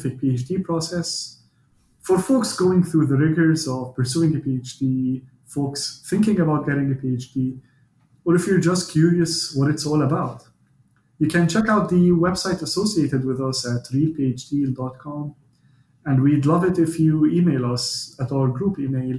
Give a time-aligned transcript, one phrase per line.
[0.00, 1.42] scientific PhD process
[2.00, 6.94] for folks going through the rigors of pursuing a PhD, folks thinking about getting a
[6.94, 7.58] PhD,
[8.24, 10.44] or if you're just curious what it's all about.
[11.18, 15.34] You can check out the website associated with us at realphd.com.
[16.06, 19.18] And we'd love it if you email us at our group email.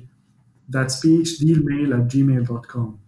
[0.68, 3.00] That's phdealmail at gmail.com.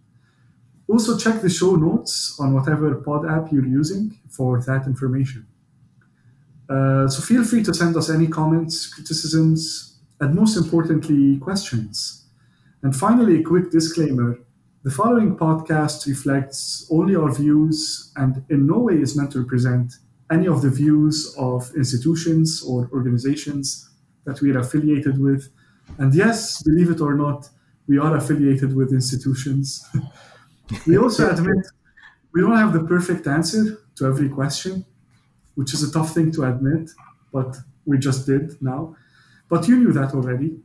[0.87, 5.47] Also, check the show notes on whatever pod app you're using for that information.
[6.69, 12.25] Uh, so, feel free to send us any comments, criticisms, and most importantly, questions.
[12.81, 14.39] And finally, a quick disclaimer
[14.83, 19.93] the following podcast reflects only our views and in no way is meant to represent
[20.29, 23.89] any of the views of institutions or organizations
[24.25, 25.47] that we are affiliated with.
[25.99, 27.47] And yes, believe it or not,
[27.87, 29.87] we are affiliated with institutions.
[30.87, 31.65] we also admit
[32.33, 34.85] we don't have the perfect answer to every question,
[35.55, 36.89] which is a tough thing to admit,
[37.31, 38.95] but we just did now.
[39.49, 40.57] But you knew that already.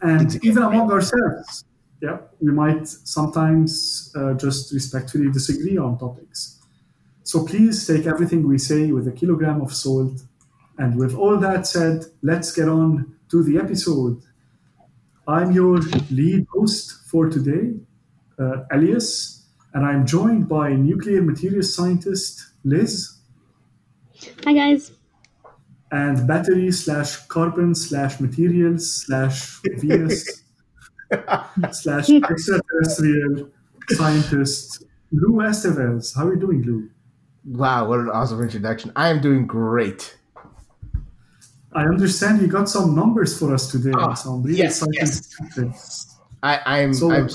[0.00, 1.64] And even among ourselves,
[2.00, 6.60] yeah, we might sometimes uh, just respectfully disagree on topics.
[7.22, 10.20] So please take everything we say with a kilogram of salt.
[10.76, 14.20] And with all that said, let's get on to the episode.
[15.26, 15.78] I'm your
[16.10, 17.74] lead host for today,
[18.38, 23.13] uh, Elias, and I'm joined by nuclear materials scientist Liz.
[24.44, 24.92] Hi, guys.
[25.90, 30.42] And battery slash carbon slash materials slash Venus
[31.72, 33.50] slash extraterrestrial
[33.90, 36.16] scientist Lou Estevez.
[36.16, 36.90] How are you doing, Lou?
[37.44, 38.90] Wow, what an awesome introduction.
[38.96, 40.16] I am doing great.
[41.72, 43.92] I understand you got some numbers for us today.
[43.94, 45.72] Oh, so I'm really yes, excited.
[45.72, 46.16] Yes.
[46.42, 47.28] I, I'm so I'm,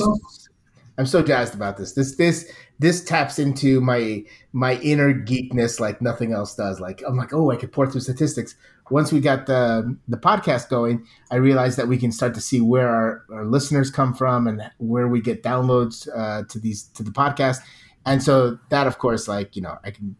[1.00, 1.94] I'm so jazzed about this.
[1.94, 6.82] This this this taps into my my inner geekness like nothing else does.
[6.82, 8.56] Like I'm like, oh, I could pore through statistics.
[8.90, 12.60] Once we got the the podcast going, I realized that we can start to see
[12.60, 17.04] where our, our listeners come from and where we get downloads uh, to these to
[17.04, 17.60] the podcast.
[18.06, 20.18] And so that, of course, like you know, I can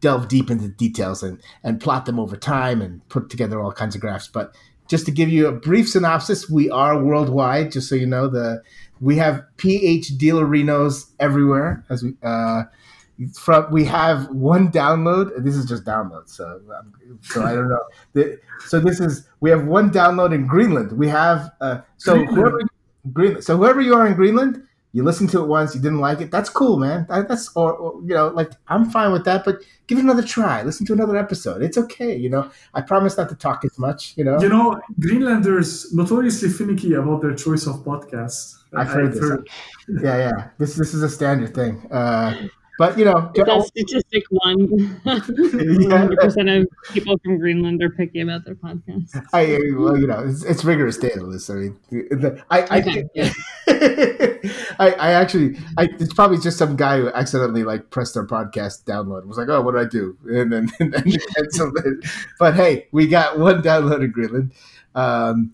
[0.00, 3.72] delve deep into the details and and plot them over time and put together all
[3.72, 4.28] kinds of graphs.
[4.28, 4.54] But
[4.90, 7.72] just to give you a brief synopsis, we are worldwide.
[7.72, 8.62] Just so you know, the
[9.00, 11.84] we have PH dealerinos everywhere.
[11.88, 12.64] As we uh,
[13.34, 15.30] from we have one download.
[15.42, 16.60] This is just download, so
[17.22, 18.36] so I don't know.
[18.66, 20.92] so this is we have one download in Greenland.
[20.92, 22.60] We have uh, so whoever
[23.12, 23.44] Greenland.
[23.44, 26.30] So whoever you are in Greenland, you listened to it once, you didn't like it.
[26.30, 27.06] That's cool, man.
[27.08, 29.44] That's or, or, you know, like I'm fine with that.
[29.44, 30.62] But give it another try.
[30.62, 31.62] Listen to another episode.
[31.62, 32.16] It's okay.
[32.16, 34.14] You know, I promise not to talk as much.
[34.16, 38.56] You know, you know, Greenlanders notoriously finicky about their choice of podcasts.
[38.74, 39.20] I've heard I've this.
[39.20, 39.48] Heard.
[40.02, 40.48] Yeah, yeah.
[40.58, 41.86] This this is a standard thing.
[41.90, 42.48] Uh,
[42.80, 48.46] but you know, that statistic one hundred percent of people from Greenland are picky about
[48.46, 49.22] their podcast.
[49.34, 51.22] I well, you know, it's, it's rigorous data.
[51.22, 51.50] Liz.
[51.50, 53.04] I mean, the, I okay.
[53.18, 54.38] I,
[54.78, 58.84] I, I actually, I, it's probably just some guy who accidentally like pressed our podcast
[58.84, 59.26] download.
[59.26, 60.16] Was like, oh, what did I do?
[60.30, 61.04] And then and then
[61.34, 62.10] canceled it.
[62.38, 64.52] But hey, we got one download in Greenland.
[64.94, 65.52] Um,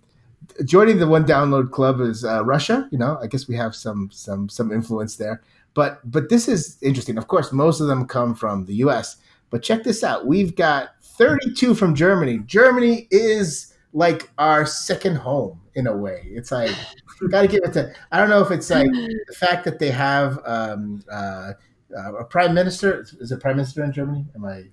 [0.64, 2.88] joining the one download club is uh, Russia.
[2.92, 5.42] You know, I guess we have some some some influence there.
[5.76, 7.18] But but this is interesting.
[7.18, 9.18] Of course, most of them come from the U.S.
[9.50, 12.38] But check this out: we've got 32 from Germany.
[12.46, 16.22] Germany is like our second home in a way.
[16.30, 16.74] It's like
[17.30, 17.92] got to give it to.
[18.10, 21.52] I don't know if it's like the fact that they have um, uh,
[21.96, 23.06] uh, a prime minister.
[23.20, 24.24] Is it prime minister in Germany?
[24.34, 24.64] Am I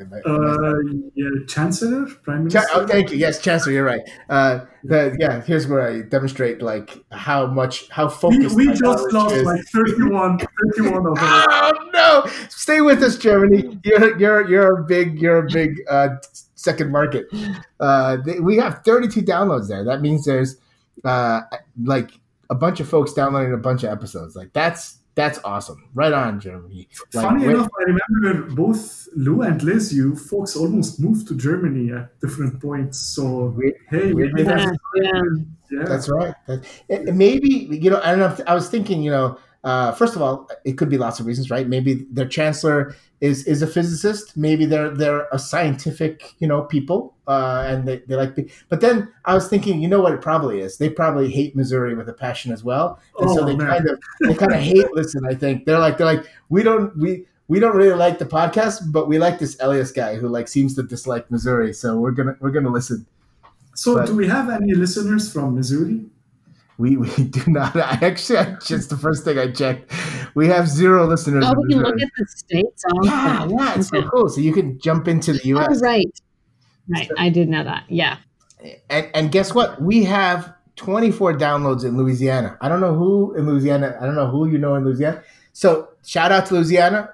[0.00, 0.74] uh,
[1.14, 2.62] yeah, Chancellor, Prime Minister.
[2.74, 3.16] oh, thank you.
[3.18, 3.72] Yes, Chancellor.
[3.72, 4.02] You're right.
[4.28, 8.56] Uh, the, yeah, here's where I demonstrate like how much how focused.
[8.56, 9.44] We, we just lost is.
[9.44, 10.38] like 31,
[10.76, 11.16] 31 of them.
[11.54, 12.32] Oh no!
[12.48, 13.78] Stay with us, Germany.
[13.84, 16.16] You're you're you're a big you're a big uh,
[16.54, 17.26] second market.
[17.78, 19.84] Uh, they, we have 32 downloads there.
[19.84, 20.56] That means there's
[21.04, 21.42] uh,
[21.82, 22.10] like
[22.50, 24.36] a bunch of folks downloading a bunch of episodes.
[24.36, 25.88] Like that's that's awesome.
[25.94, 26.88] Right on, Germany.
[27.12, 31.92] Like, Funny enough, I remember both Lou and Liz, you folks almost moved to Germany
[31.92, 32.98] at different points.
[32.98, 35.22] So, we, hey, we, yeah, yeah.
[35.70, 35.84] yeah.
[35.84, 36.34] That's right.
[36.46, 36.64] That,
[37.14, 38.32] maybe, you know, I don't know.
[38.32, 41.26] If, I was thinking, you know, uh, first of all, it could be lots of
[41.26, 41.68] reasons, right?
[41.68, 44.36] Maybe their chancellor is is a physicist.
[44.36, 48.36] Maybe they're they're a scientific, you know, people, uh, and they, they like.
[48.68, 50.12] But then I was thinking, you know what?
[50.12, 50.78] It probably is.
[50.78, 53.68] They probably hate Missouri with a passion as well, and oh, so they man.
[53.68, 55.24] kind of they kind of hate listen.
[55.24, 58.90] I think they're like they're like we don't we we don't really like the podcast,
[58.90, 62.36] but we like this Elias guy who like seems to dislike Missouri, so we're gonna
[62.40, 63.06] we're gonna listen.
[63.74, 66.04] So, but, do we have any listeners from Missouri?
[66.82, 67.76] We, we do not.
[67.76, 69.92] I actually, I, just the first thing I checked,
[70.34, 71.44] we have zero listeners.
[71.46, 72.82] Oh, we can look at the states.
[72.92, 74.28] Oh, yeah, yeah, it's so cool.
[74.28, 75.68] So you can jump into the U.S.
[75.70, 76.20] Oh, right,
[76.88, 77.06] right.
[77.06, 77.84] So, I did know that.
[77.88, 78.16] Yeah.
[78.90, 79.80] And and guess what?
[79.80, 82.58] We have 24 downloads in Louisiana.
[82.60, 83.96] I don't know who in Louisiana.
[84.00, 85.22] I don't know who you know in Louisiana.
[85.52, 87.10] So shout out to Louisiana.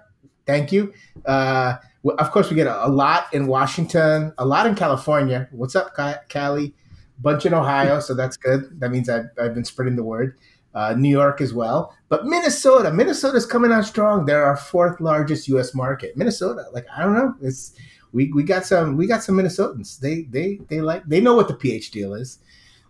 [0.46, 0.94] Thank you.
[1.26, 1.76] Uh,
[2.18, 5.46] of course, we get a, a, lot in Washington, a lot in California.
[5.50, 5.94] What's up,
[6.30, 6.74] Cali?
[7.20, 8.80] Bunch in Ohio, so that's good.
[8.80, 10.38] That means I've, I've been spreading the word.
[10.74, 14.26] Uh, New York as well, but Minnesota, Minnesota's coming out strong.
[14.26, 15.74] They're our fourth largest U.S.
[15.74, 16.16] market.
[16.16, 17.72] Minnesota, like I don't know, it's
[18.12, 19.98] we, we got some we got some Minnesotans.
[19.98, 22.38] They they they like they know what the PH deal is.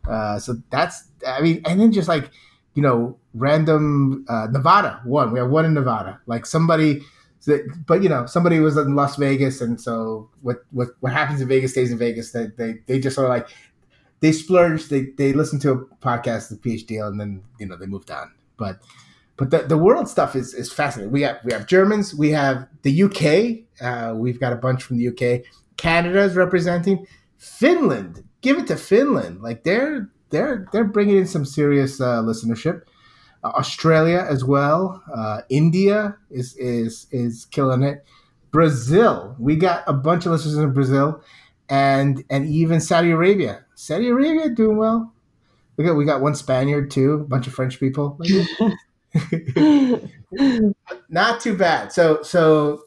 [0.07, 2.31] Uh, so that's I mean, and then just like
[2.75, 5.33] you know, random uh, Nevada one.
[5.33, 6.21] We have one in Nevada.
[6.27, 7.01] Like somebody
[7.87, 11.49] but you know, somebody was in Las Vegas, and so what what what happens in
[11.49, 12.33] Vegas stays in Vegas.
[12.33, 13.49] They they, they just sort of like
[14.21, 14.89] they splurge.
[14.89, 18.33] They they listen to a podcast, the PhD, and then you know they moved on.
[18.57, 18.81] But
[19.37, 21.13] but the, the world stuff is is fascinating.
[21.13, 23.65] We have we have Germans, we have the UK.
[23.81, 25.45] Uh, we've got a bunch from the UK.
[25.77, 27.07] Canada is representing
[27.39, 28.25] Finland.
[28.41, 29.41] Give it to Finland.
[29.41, 32.83] Like they're they're they're bringing in some serious uh, listenership.
[33.45, 35.01] Uh, Australia as well.
[35.15, 38.05] Uh, India is is is killing it.
[38.51, 41.23] Brazil, we got a bunch of listeners in Brazil,
[41.69, 43.65] and and even Saudi Arabia.
[43.79, 45.15] Saudi Arabia doing well.
[45.77, 48.19] We got we got one Spaniard too, a bunch of French people.
[51.09, 51.93] Not too bad.
[51.93, 52.83] So so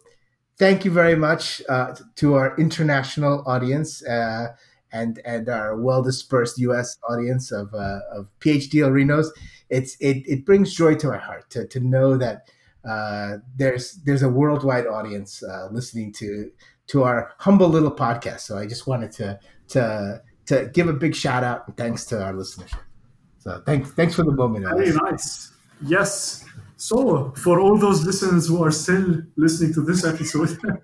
[0.58, 4.50] thank you very much uh, to our international audience uh,
[4.92, 6.98] and and our well dispersed U.S.
[7.10, 9.30] audience of uh, of PhD Rinos
[9.72, 12.50] it's it, it brings joy to my heart to, to know that
[12.88, 16.52] uh, there's there's a worldwide audience uh, listening to
[16.88, 18.42] to our humble little podcast.
[18.42, 19.40] So I just wanted to
[19.70, 20.22] to
[20.52, 22.72] to give a big shout out and thanks to our listeners.
[23.40, 24.66] So thanks thanks for the moment.
[24.66, 25.52] Very nice.
[25.82, 26.46] Yes.
[26.76, 30.58] So for all those listeners who are still listening to this episode,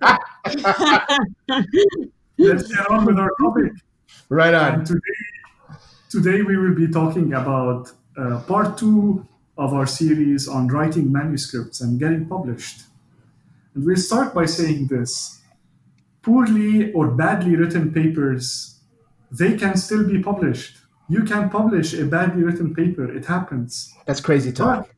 [2.38, 3.72] let's get on with our topic.
[4.30, 4.74] Right on.
[4.74, 5.16] And today,
[6.08, 9.26] today we will be talking about uh, part two
[9.58, 12.82] of our series on writing manuscripts and getting published.
[13.74, 15.40] And we'll start by saying this
[16.22, 18.77] poorly or badly written papers,
[19.30, 20.78] they can still be published.
[21.08, 23.94] You can publish a badly written paper, it happens.
[24.06, 24.86] That's crazy talk.
[24.86, 24.94] But,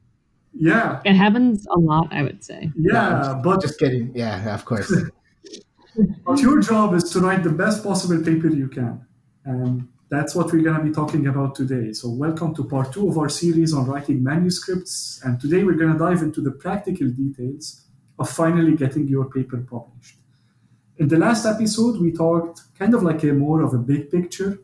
[0.53, 1.00] yeah.
[1.05, 2.73] It happens a lot, I would say.
[2.77, 4.12] Yeah, no, but just kidding.
[4.15, 4.93] Yeah, of course.
[6.27, 9.06] but your job is to write the best possible paper you can.
[9.44, 11.93] And that's what we're going to be talking about today.
[11.93, 15.21] So, welcome to part two of our series on writing manuscripts.
[15.25, 17.87] And today we're going to dive into the practical details
[18.19, 20.17] of finally getting your paper published.
[21.00, 24.58] In the last episode, we talked kind of like a more of a big picture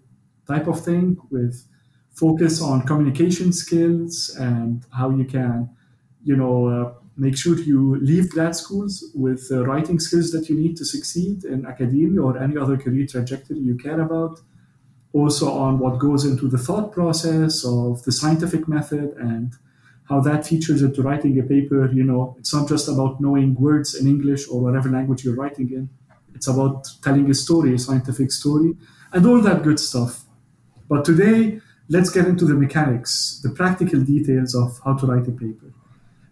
[0.47, 1.67] type of thing with
[2.13, 5.71] focus on communication skills and how you can,
[6.23, 10.57] you know, uh, make sure you leave grad schools with uh, writing skills that you
[10.57, 14.39] need to succeed in academia or any other career trajectory you care about
[15.15, 19.55] also on what goes into the thought process of the scientific method and
[20.11, 21.91] how that features into writing a paper.
[21.91, 25.71] You know, it's not just about knowing words in English or whatever language you're writing
[25.73, 25.89] in.
[26.37, 28.77] It's about telling a story, a scientific story,
[29.13, 30.25] and all that good stuff.
[30.89, 35.33] But today, let's get into the mechanics, the practical details of how to write a
[35.33, 35.73] paper.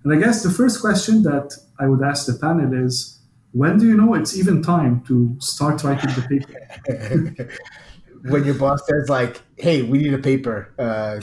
[0.05, 3.19] And I guess the first question that I would ask the panel is
[3.53, 7.49] when do you know it's even time to start writing the paper?
[8.31, 10.73] when your boss says like, "Hey, we need a paper.
[10.79, 11.21] Uh,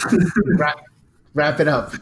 [0.58, 0.80] wrap,
[1.34, 1.94] wrap it up."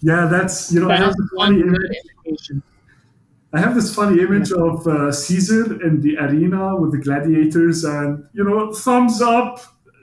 [0.00, 0.88] Yeah, that's you know.
[0.88, 2.50] That I have funny image.
[3.52, 8.24] I have this funny image of uh, Caesar in the arena with the gladiators, and
[8.32, 9.60] you know, thumbs up.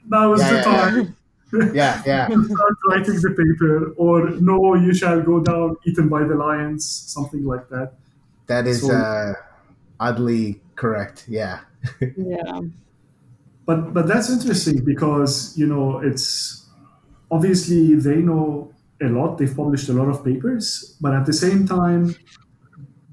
[0.07, 1.17] Now is yeah, the yeah, time.
[1.73, 2.27] Yeah, yeah.
[2.27, 7.45] start writing the paper, or no, you shall go down, eaten by the lions, something
[7.45, 7.93] like that.
[8.47, 9.33] That is so, uh,
[9.99, 11.25] oddly correct.
[11.27, 11.61] Yeah.
[12.17, 12.61] yeah
[13.65, 16.65] but but that's interesting because you know it's
[17.31, 18.71] obviously they know
[19.01, 22.15] a lot they've published a lot of papers but at the same time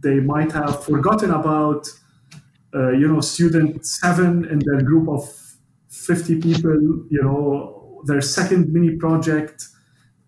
[0.02, 1.88] they might have forgotten about
[2.74, 5.24] uh, you know student seven in their group of
[5.88, 6.72] 50 people
[7.10, 9.68] you know their second mini project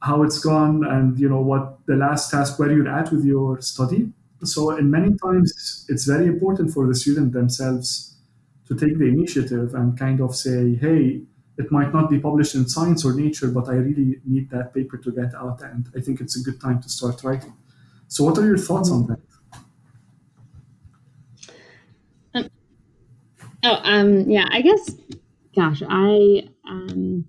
[0.03, 3.61] how it's gone and you know what the last task where you're at with your
[3.61, 4.13] study
[4.43, 8.17] so in many times it's very important for the student themselves
[8.69, 11.23] to take the initiative and kind of say, hey,
[11.59, 14.97] it might not be published in Science or Nature, but I really need that paper
[14.99, 17.55] to get out, and I think it's a good time to start writing.
[18.09, 19.21] So, what are your thoughts on that?
[23.65, 24.91] Oh, um, yeah, I guess,
[25.57, 27.25] gosh, I, um,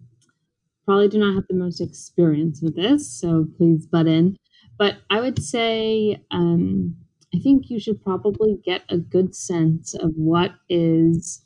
[0.85, 4.37] probably do not have the most experience with this, so please butt in.
[4.77, 6.95] But I would say um,
[7.33, 11.43] I think you should probably get a good sense of what is,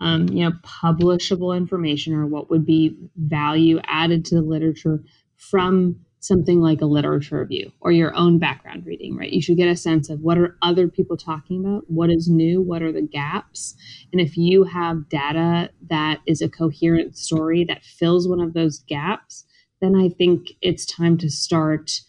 [0.00, 5.02] um, you know, publishable information or what would be value added to the literature
[5.36, 9.32] from something like a literature review or your own background reading, right?
[9.32, 12.62] You should get a sense of what are other people talking about, what is new,
[12.62, 13.74] what are the gaps,
[14.12, 18.78] and if you have data that is a coherent story that fills one of those
[18.80, 19.44] gaps,
[19.80, 22.00] then I think it's time to start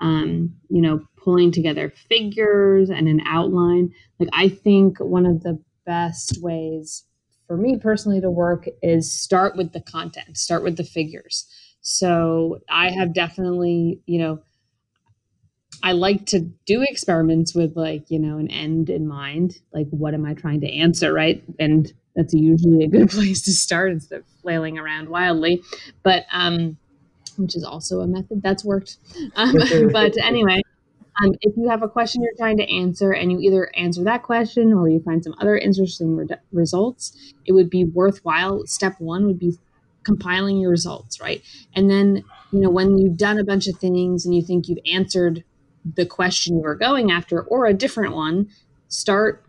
[0.00, 3.92] um, you know, pulling together figures and an outline.
[4.18, 7.04] Like, I think one of the best ways
[7.46, 11.46] for me personally to work is start with the content, start with the figures.
[11.90, 14.42] So, I have definitely, you know,
[15.82, 19.60] I like to do experiments with like, you know, an end in mind.
[19.72, 21.42] Like, what am I trying to answer, right?
[21.58, 25.62] And that's usually a good place to start instead of flailing around wildly.
[26.02, 26.76] But, um,
[27.38, 28.98] which is also a method that's worked.
[29.36, 29.54] Um,
[29.92, 30.60] but anyway,
[31.22, 34.24] um, if you have a question you're trying to answer and you either answer that
[34.24, 38.66] question or you find some other interesting re- results, it would be worthwhile.
[38.66, 39.56] Step one would be
[40.08, 41.42] compiling your results, right?
[41.74, 44.78] And then, you know, when you've done a bunch of things and you think you've
[44.90, 45.44] answered
[45.96, 48.48] the question you were going after or a different one,
[48.88, 49.44] start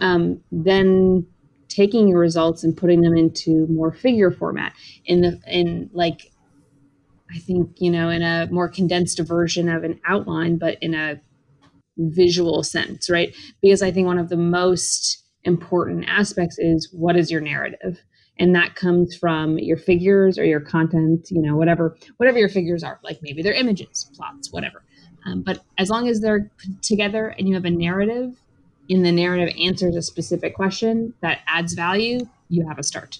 [0.00, 1.26] um, then
[1.68, 4.72] taking your results and putting them into more figure format
[5.04, 6.30] in the in like
[7.34, 11.20] I think, you know, in a more condensed version of an outline, but in a
[11.96, 13.34] visual sense, right?
[13.60, 18.00] Because I think one of the most important aspects is what is your narrative?
[18.38, 22.84] And that comes from your figures or your content, you know, whatever, whatever your figures
[22.84, 23.00] are.
[23.02, 24.84] Like maybe they're images, plots, whatever.
[25.26, 28.34] Um, but as long as they're together and you have a narrative,
[28.88, 33.18] in the narrative answers a specific question that adds value, you have a start.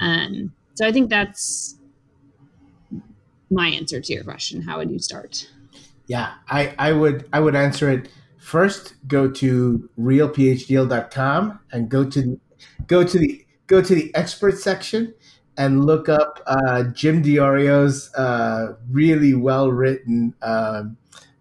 [0.00, 1.76] Um, so I think that's
[3.50, 4.62] my answer to your question.
[4.62, 5.50] How would you start?
[6.06, 8.08] Yeah, I, I would I would answer it
[8.38, 8.94] first.
[9.08, 12.40] Go to realphdl.com and go to
[12.86, 15.14] go to the go to the expert section
[15.56, 20.96] and look up uh, Jim Diorio's uh, really well written um,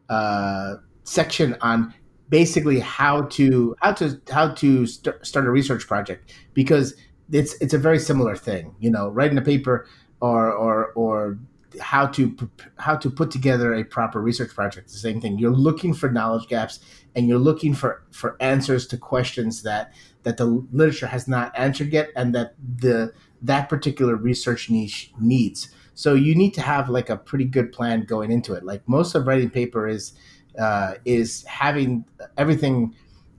[0.09, 1.93] uh, section on
[2.29, 6.95] basically how to how to how to st- start a research project because
[7.31, 8.75] it's it's a very similar thing.
[8.79, 9.87] You know, writing a paper
[10.19, 11.39] or or or
[11.79, 12.35] how to
[12.77, 14.89] how to put together a proper research project.
[14.89, 15.37] The same thing.
[15.37, 16.79] You're looking for knowledge gaps,
[17.15, 19.93] and you're looking for for answers to questions that
[20.23, 25.69] that the literature has not answered yet, and that the that particular research niche needs.
[25.93, 28.63] So you need to have like a pretty good plan going into it.
[28.63, 30.13] Like most of writing paper is
[30.59, 32.05] uh, is having
[32.37, 32.95] everything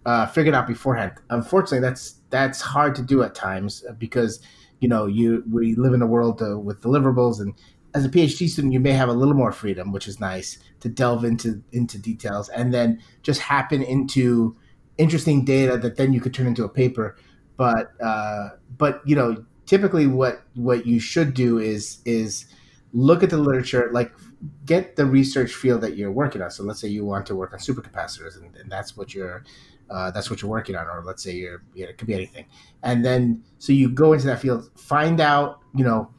[0.06, 1.12] uh, figured out beforehand.
[1.30, 4.40] Unfortunately, that's that's hard to do at times because
[4.80, 7.54] you know you we live in a world uh, with deliverables and
[7.94, 10.88] as a PhD student, you may have a little more freedom, which is nice to
[10.88, 14.56] delve into into details and then just happen into
[14.98, 17.16] interesting data that then you could turn into a paper.
[17.56, 22.46] But uh, but you know, typically what what you should do is is
[22.92, 24.12] look at the literature, like
[24.64, 26.50] get the research field that you're working on.
[26.50, 29.44] So let's say you want to work on supercapacitors, and, and that's what you're
[29.90, 32.14] uh, that's what you're working on, or let's say you're you know, it could be
[32.14, 32.44] anything.
[32.82, 36.10] And then so you go into that field, find out you know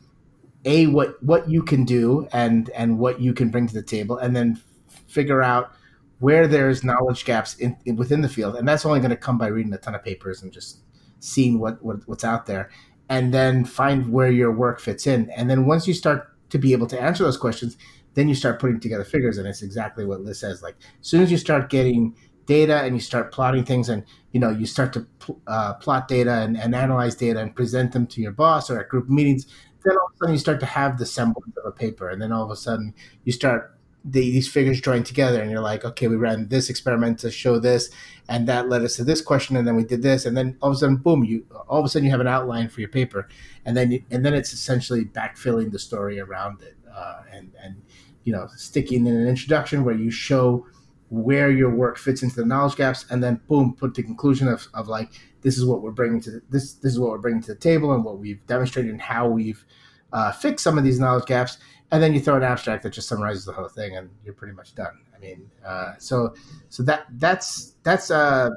[0.66, 4.18] a what what you can do and and what you can bring to the table,
[4.18, 4.62] and then
[5.08, 5.72] figure out
[6.20, 9.38] where there's knowledge gaps in, in within the field, and that's only going to come
[9.38, 10.80] by reading a ton of papers and just
[11.20, 12.70] seeing what, what what's out there,
[13.10, 16.74] and then find where your work fits in, and then once you start to be
[16.74, 17.78] able to answer those questions,
[18.16, 20.62] then you start putting together figures, and it's exactly what Liz says.
[20.62, 22.16] Like as soon as you start getting
[22.48, 25.08] data and you start plotting things, and you know you start to
[25.48, 28.90] uh, plot data and, and analyze data and present them to your boss or at
[28.90, 29.46] group meetings,
[29.84, 32.22] then all of a sudden you start to have the semblance of a paper, and
[32.22, 32.94] then all of a sudden
[33.24, 37.20] you start the, these figures join together, and you're like, okay, we ran this experiment
[37.20, 37.90] to show this,
[38.30, 40.70] and that led us to this question, and then we did this, and then all
[40.70, 42.90] of a sudden, boom, you all of a sudden you have an outline for your
[42.90, 43.28] paper,
[43.66, 47.82] and then you, and then it's essentially backfilling the story around it, uh, and and
[48.24, 50.66] you know sticking in an introduction where you show
[51.10, 54.68] where your work fits into the knowledge gaps, and then boom, put the conclusion of,
[54.74, 55.10] of like
[55.42, 57.60] this is what we're bringing to the, this this is what we're bringing to the
[57.60, 59.66] table and what we've demonstrated and how we've
[60.14, 61.58] uh, fixed some of these knowledge gaps.
[61.92, 64.54] And then you throw an abstract that just summarizes the whole thing and you're pretty
[64.54, 65.00] much done.
[65.16, 66.34] I mean uh, so
[66.70, 68.52] so that that's that's uh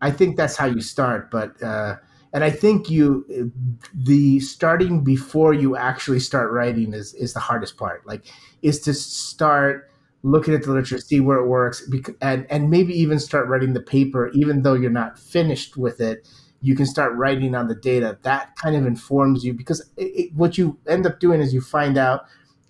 [0.00, 1.96] i think that's how you start but uh
[2.32, 3.52] and i think you
[3.92, 8.06] the starting before you actually start writing is is the hardest part.
[8.06, 8.24] Like
[8.62, 9.87] is to start
[10.22, 11.88] looking at the literature, see where it works,
[12.20, 16.26] and and maybe even start writing the paper, even though you're not finished with it.
[16.60, 18.18] you can start writing on the data.
[18.22, 21.60] That kind of informs you because it, it, what you end up doing is you
[21.60, 22.24] find out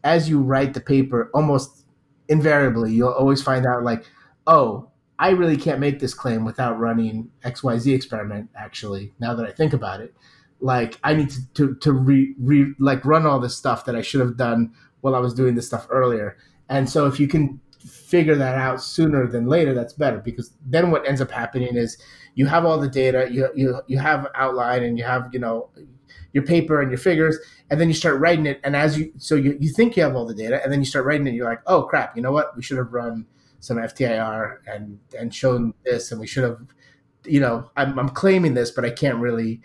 [0.05, 1.85] as you write the paper, almost
[2.29, 4.05] invariably, you'll always find out like,
[4.47, 9.51] oh, I really can't make this claim without running XYZ experiment, actually, now that I
[9.53, 10.15] think about it.
[10.61, 14.03] Like I need to, to, to re, re like run all this stuff that I
[14.03, 16.37] should have done while I was doing this stuff earlier.
[16.69, 20.91] And so if you can figure that out sooner than later, that's better because then
[20.91, 21.97] what ends up happening is
[22.35, 25.71] you have all the data, you you you have outline and you have, you know,
[26.33, 27.39] your paper and your figures,
[27.71, 28.61] and then you start writing it.
[28.65, 30.87] And as you so you, you think you have all the data, and then you
[30.87, 32.57] start writing it, you're like, oh crap, you know what?
[32.57, 33.27] We should have run
[33.61, 36.61] some FTIR and and shown this, and we should have,
[37.25, 39.61] you know, I'm, I'm claiming this, but I can't really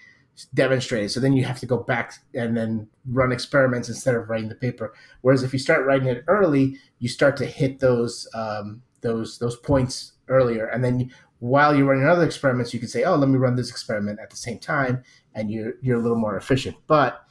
[0.54, 1.10] demonstrate it.
[1.10, 4.56] So then you have to go back and then run experiments instead of writing the
[4.56, 4.94] paper.
[5.22, 9.58] Whereas if you start writing it early, you start to hit those um, those those
[9.58, 13.38] points earlier, and then while you're running other experiments, you can say, "Oh, let me
[13.38, 15.04] run this experiment at the same time,"
[15.36, 16.78] and you're you're a little more efficient.
[16.88, 17.22] But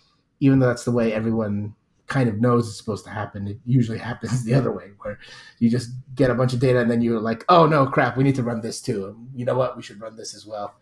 [0.40, 1.74] even though that's the way everyone
[2.08, 5.18] kind of knows it's supposed to happen, it usually happens the other way, where
[5.58, 8.24] you just get a bunch of data and then you're like, "Oh no, crap, we
[8.24, 9.76] need to run this too." You know what?
[9.76, 10.74] We should run this as well.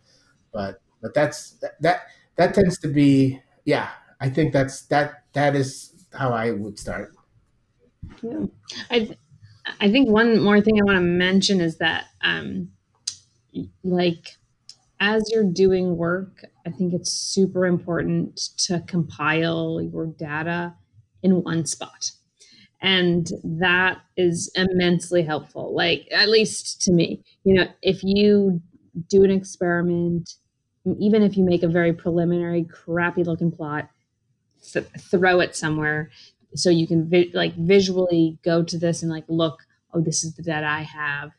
[0.51, 3.89] But but that's that that tends to be yeah.
[4.19, 7.13] I think that's that that is how I would start.
[8.21, 8.45] Yeah,
[8.89, 9.17] I
[9.79, 12.71] I think one more thing I want to mention is that um,
[13.83, 14.35] like
[14.99, 20.75] as you're doing work, I think it's super important to compile your data
[21.23, 22.11] in one spot.
[22.81, 25.75] And that is immensely helpful.
[25.75, 28.61] Like, at least to me, you know, if you
[29.09, 30.35] do an experiment,
[30.99, 33.89] even if you make a very preliminary, crappy looking plot,
[34.73, 36.09] th- throw it somewhere
[36.55, 39.59] so you can vi- like visually go to this and like look,
[39.93, 41.31] oh, this is the data I have.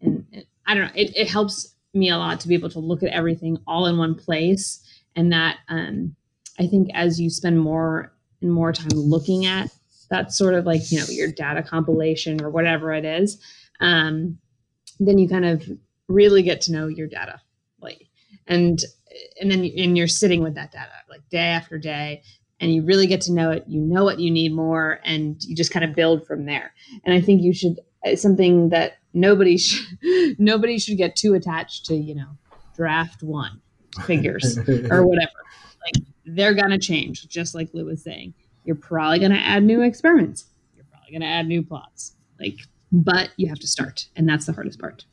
[0.00, 2.78] And, and I don't know, it, it helps me a lot to be able to
[2.78, 4.84] look at everything all in one place.
[5.16, 6.14] And that um,
[6.58, 9.70] I think as you spend more and more time looking at
[10.10, 13.40] that sort of like, you know, your data compilation or whatever it is,
[13.80, 14.38] um,
[14.98, 15.68] then you kind of
[16.08, 17.40] really get to know your data.
[17.80, 18.06] Like,
[18.46, 18.80] and
[19.40, 22.22] and then and you're sitting with that data like day after day
[22.60, 23.64] and you really get to know it.
[23.66, 26.72] You know what you need more and you just kind of build from there.
[27.04, 29.98] And i think you should it's something that nobody should
[30.38, 32.28] nobody should get too attached to you know
[32.76, 33.60] draft one
[34.04, 34.58] figures
[34.90, 35.32] or whatever.
[35.82, 38.34] Like they're gonna change just like lou was saying.
[38.64, 40.46] You're probably gonna add new experiments.
[40.76, 42.14] You're probably gonna add new plots.
[42.38, 42.58] Like
[42.92, 45.04] but you have to start and that's the hardest part.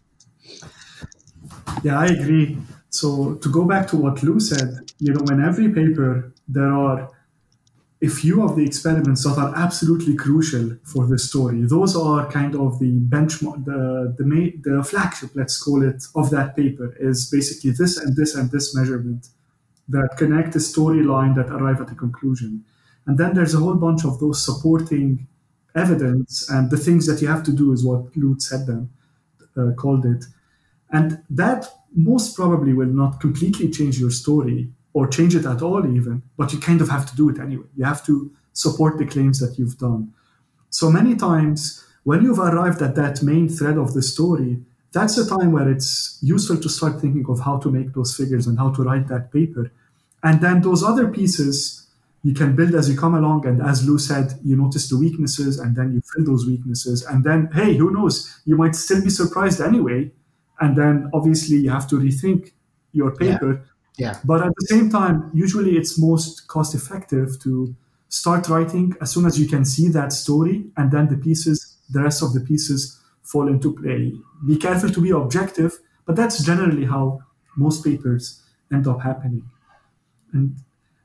[1.83, 2.57] Yeah i agree
[2.89, 4.69] so to go back to what lou said
[4.99, 7.09] you know in every paper there are
[8.01, 11.63] a few of the experiments that are absolutely crucial for the story.
[11.63, 16.29] Those are kind of the benchmark, the the, main, the flagship, let's call it, of
[16.29, 19.29] that paper is basically this and this and this measurement
[19.89, 22.63] that connect a storyline that arrive at a conclusion.
[23.07, 25.27] And then there's a whole bunch of those supporting
[25.73, 28.91] evidence and the things that you have to do is what Lutz said them,
[29.57, 30.25] uh, called it.
[30.91, 35.85] And that most probably will not completely change your story, or change it at all,
[35.85, 37.67] even, but you kind of have to do it anyway.
[37.75, 40.11] You have to support the claims that you've done.
[40.69, 44.59] So many times, when you've arrived at that main thread of the story,
[44.93, 48.47] that's the time where it's useful to start thinking of how to make those figures
[48.47, 49.71] and how to write that paper.
[50.23, 51.87] And then those other pieces
[52.23, 53.45] you can build as you come along.
[53.45, 57.03] And as Lou said, you notice the weaknesses and then you fill those weaknesses.
[57.05, 58.41] And then, hey, who knows?
[58.45, 60.11] You might still be surprised anyway.
[60.59, 62.51] And then obviously you have to rethink
[62.91, 63.53] your paper.
[63.53, 63.61] Yeah.
[63.97, 64.19] Yeah.
[64.23, 67.75] But at the same time, usually it's most cost effective to
[68.09, 72.01] start writing as soon as you can see that story, and then the pieces, the
[72.01, 74.13] rest of the pieces fall into play.
[74.45, 77.19] Be careful to be objective, but that's generally how
[77.57, 79.43] most papers end up happening.
[80.31, 80.55] And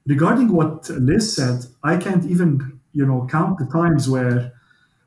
[0.06, 4.52] regarding what Liz said, I can't even, you know, count the times where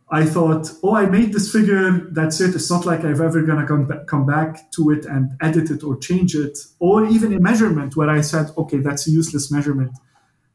[0.09, 2.07] I thought, oh, I made this figure.
[2.11, 2.53] That's it.
[2.53, 5.97] It's not like I've ever gonna come come back to it and edit it or
[5.97, 9.97] change it, or even a measurement where I said, okay, that's a useless measurement.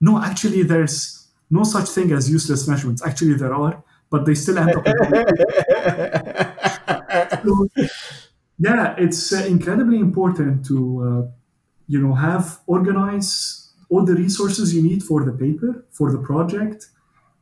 [0.00, 3.04] No, actually, there's no such thing as useless measurements.
[3.04, 4.86] Actually, there are, but they still end up.
[7.44, 7.68] so,
[8.58, 11.22] yeah, it's uh, incredibly important to, uh,
[11.88, 16.86] you know, have organize all the resources you need for the paper for the project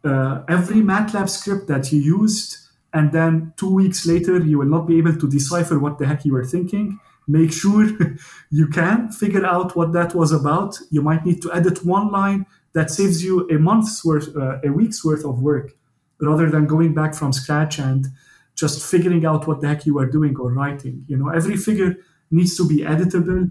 [0.04, 2.56] uh, every MATLAB script that you used,
[2.92, 6.24] and then two weeks later you will not be able to decipher what the heck
[6.24, 6.98] you were thinking.
[7.26, 7.86] Make sure
[8.50, 10.78] you can figure out what that was about.
[10.90, 14.70] You might need to edit one line that saves you a month's worth, uh, a
[14.70, 15.72] week's worth of work,
[16.20, 18.06] rather than going back from scratch and
[18.54, 21.04] just figuring out what the heck you are doing or writing.
[21.06, 21.96] You know, every figure
[22.30, 23.50] needs to be editable.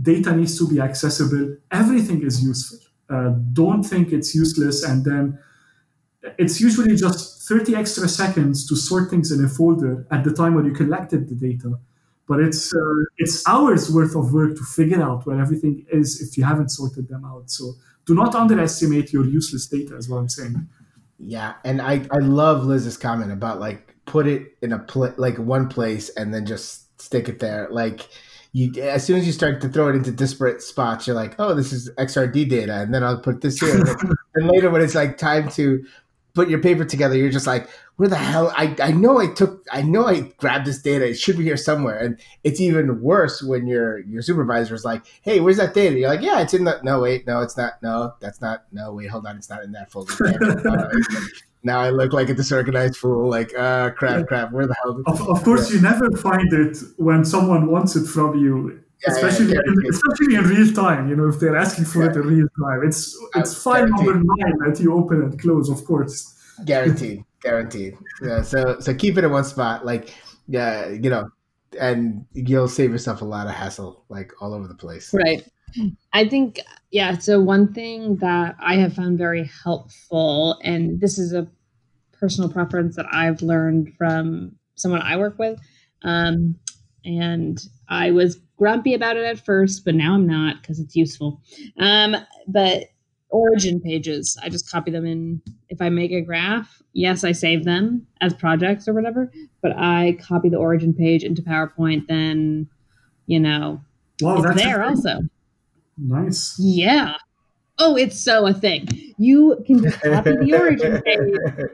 [0.00, 1.56] data needs to be accessible.
[1.70, 2.78] Everything is useful.
[3.08, 5.38] Uh, don't think it's useless and then
[6.38, 10.54] it's usually just 30 extra seconds to sort things in a folder at the time
[10.54, 11.78] when you collected the data
[12.28, 16.36] but it's uh, it's hours worth of work to figure out where everything is if
[16.36, 17.48] you haven't sorted them out.
[17.48, 17.74] So
[18.04, 20.68] do not underestimate your useless data is what i'm saying.
[21.18, 25.38] Yeah and i i love liz's comment about like put it in a pl- like
[25.38, 27.68] one place and then just stick it there.
[27.70, 28.08] Like
[28.52, 31.54] you as soon as you start to throw it into disparate spots, you're like, oh,
[31.54, 33.84] this is XRD data, and then I'll put this here.
[34.34, 35.84] and later, when it's like time to
[36.36, 38.52] put your paper together, you're just like, where the hell?
[38.54, 41.08] I, I know I took, I know I grabbed this data.
[41.08, 41.98] It should be here somewhere.
[41.98, 45.98] And it's even worse when your your supervisor is like, hey, where's that data?
[45.98, 46.78] You're like, yeah, it's in the.
[46.84, 47.82] No, wait, no, it's not.
[47.82, 48.64] No, that's not.
[48.70, 50.12] No, wait, hold on, it's not in that folder.
[51.62, 53.28] now I look like a disorganized fool.
[53.28, 54.52] Like, uh, crap, crap.
[54.52, 55.02] Where the hell?
[55.06, 55.76] Of, of course, yeah.
[55.76, 58.82] you never find it when someone wants it from you.
[59.04, 62.16] Yeah, especially yeah, in, especially in real time, you know, if they're asking for it
[62.16, 66.34] in real time, it's it's file number nine that you open and close, of course.
[66.64, 67.98] Guaranteed, guaranteed.
[68.22, 70.14] Yeah, so so keep it in one spot, like
[70.48, 71.28] yeah, you know,
[71.78, 75.12] and you'll save yourself a lot of hassle, like all over the place.
[75.12, 75.46] Right.
[76.12, 77.18] I think yeah.
[77.18, 81.46] So one thing that I have found very helpful, and this is a
[82.12, 85.60] personal preference that I've learned from someone I work with.
[86.02, 86.56] Um,
[87.04, 91.40] and I was grumpy about it at first, but now I'm not because it's useful.
[91.78, 92.16] Um,
[92.48, 92.84] but
[93.30, 95.42] origin pages, I just copy them in.
[95.68, 99.30] If I make a graph, yes, I save them as projects or whatever,
[99.62, 102.06] but I copy the origin page into PowerPoint.
[102.06, 102.68] Then,
[103.26, 103.82] you know,
[104.20, 105.20] wow, it's there also.
[105.98, 106.56] Nice.
[106.58, 107.14] Yeah.
[107.78, 108.88] Oh, it's so a thing.
[109.18, 111.70] You can just copy the origin page.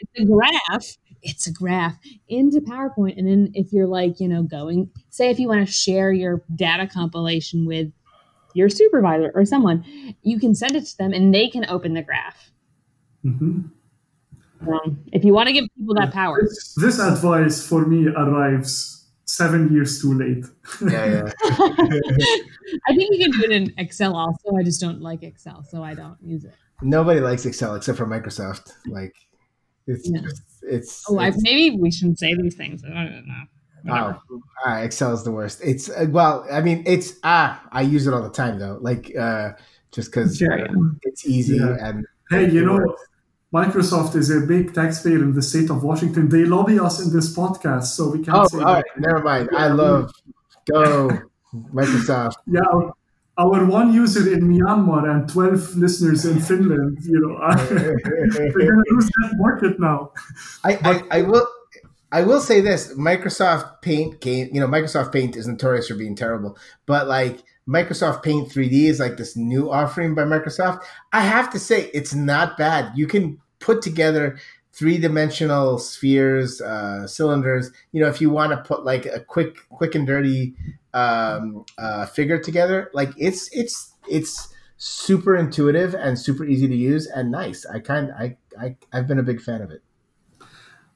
[0.00, 0.86] It's a graph.
[1.22, 1.96] It's a graph
[2.28, 3.18] into PowerPoint.
[3.18, 6.42] And then if you're like, you know, going, say if you want to share your
[6.54, 7.92] data compilation with
[8.54, 9.84] your supervisor or someone,
[10.22, 12.50] you can send it to them and they can open the graph.
[13.24, 13.62] Mm-hmm.
[14.68, 16.40] Um, if you want to give people that power.
[16.42, 20.46] This, this advice for me arrives seven years too late.
[20.80, 21.32] yeah, yeah.
[22.88, 24.56] I think you can do it in Excel also.
[24.56, 26.54] I just don't like Excel, so I don't use it.
[26.82, 28.72] Nobody likes Excel except for Microsoft.
[28.86, 29.14] Like,
[29.86, 30.20] it's yeah.
[30.62, 31.04] it's.
[31.08, 32.82] Oh, it's, I, maybe we shouldn't say these things.
[32.84, 33.44] I don't know.
[33.82, 34.20] Whatever.
[34.30, 35.60] Oh, uh, Excel is the worst.
[35.62, 38.78] It's uh, well, I mean, it's ah, I use it all the time though.
[38.80, 39.52] Like, uh,
[39.92, 40.66] just because sure, yeah.
[41.02, 41.76] it's easy yeah.
[41.80, 42.06] and.
[42.28, 43.02] Hey, you know, works.
[43.54, 46.28] Microsoft is a big taxpayer in the state of Washington.
[46.28, 48.36] They lobby us in this podcast, so we can't.
[48.36, 49.48] Oh, say all right, never mind.
[49.56, 50.10] I love
[50.70, 51.08] go
[51.72, 52.34] Microsoft.
[52.46, 52.62] Yeah,
[53.38, 56.98] our one user in Myanmar and twelve listeners in Finland.
[57.02, 60.12] You know, they're gonna lose that market now.
[60.64, 61.46] I, but, I, I will.
[62.12, 64.48] I will say this: Microsoft Paint game.
[64.52, 69.00] You know, Microsoft Paint is notorious for being terrible, but like Microsoft Paint 3D is
[69.00, 70.82] like this new offering by Microsoft.
[71.12, 72.92] I have to say, it's not bad.
[72.96, 74.38] You can put together
[74.72, 77.70] three dimensional spheres, uh, cylinders.
[77.92, 80.54] You know, if you want to put like a quick, quick and dirty
[80.96, 87.06] um, uh, figure together, like it's it's it's super intuitive and super easy to use
[87.06, 87.66] and nice.
[87.66, 89.82] I kind I, I I've been a big fan of it.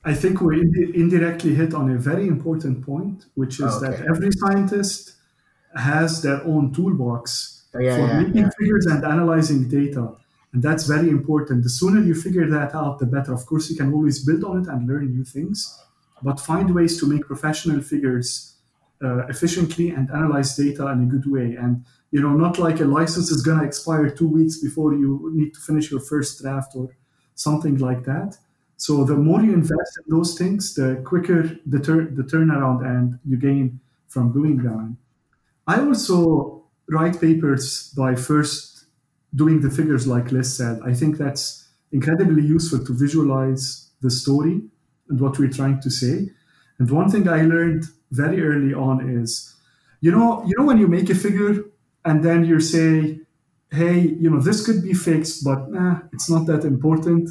[0.02, 0.60] I think we
[0.94, 3.98] indirectly hit on a very important point, which is oh, okay.
[3.98, 5.16] that every scientist
[5.76, 8.50] has their own toolbox oh, yeah, for yeah, making yeah.
[8.58, 10.16] figures and analyzing data.
[10.52, 11.62] And that's very important.
[11.62, 13.34] The sooner you figure that out, the better.
[13.34, 15.78] Of course, you can always build on it and learn new things,
[16.22, 18.50] but find ways to make professional figures
[19.02, 21.56] uh, efficiently and analyze data in a good way.
[21.56, 25.54] And you know, not like a license is gonna expire two weeks before you need
[25.54, 26.88] to finish your first draft or
[27.34, 28.36] something like that.
[28.76, 33.18] So the more you invest in those things, the quicker the, tur- the turnaround and
[33.24, 34.98] you gain from doing them.
[35.66, 38.86] I also write papers by first
[39.34, 40.80] doing the figures like Liz said.
[40.84, 44.62] I think that's incredibly useful to visualize the story
[45.08, 46.30] and what we're trying to say.
[46.78, 49.54] And one thing I learned very early on is,
[50.00, 51.64] you know, you know when you make a figure
[52.04, 53.20] and then you say,
[53.70, 57.30] hey, you know, this could be fixed, but nah, it's not that important.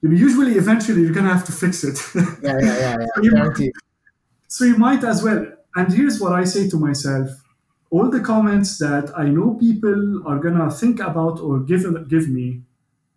[0.00, 1.98] You know, usually, eventually, you're gonna have to fix it.
[2.42, 2.96] yeah, yeah, yeah.
[2.98, 3.06] yeah.
[3.14, 3.72] so, you might,
[4.48, 5.46] so you might as well.
[5.74, 7.28] And here's what I say to myself:
[7.90, 12.62] all the comments that I know people are gonna think about or give give me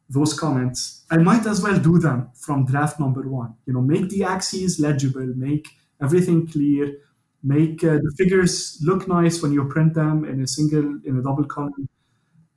[0.10, 3.56] those comments, I might as well do them from draft number one.
[3.66, 5.68] You know, make the axes legible, make
[6.02, 6.98] everything clear,
[7.44, 11.24] make uh, the figures look nice when you print them in a single, in a
[11.24, 11.88] double column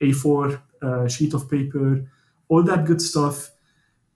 [0.01, 2.09] A4 uh, sheet of paper,
[2.49, 3.51] all that good stuff.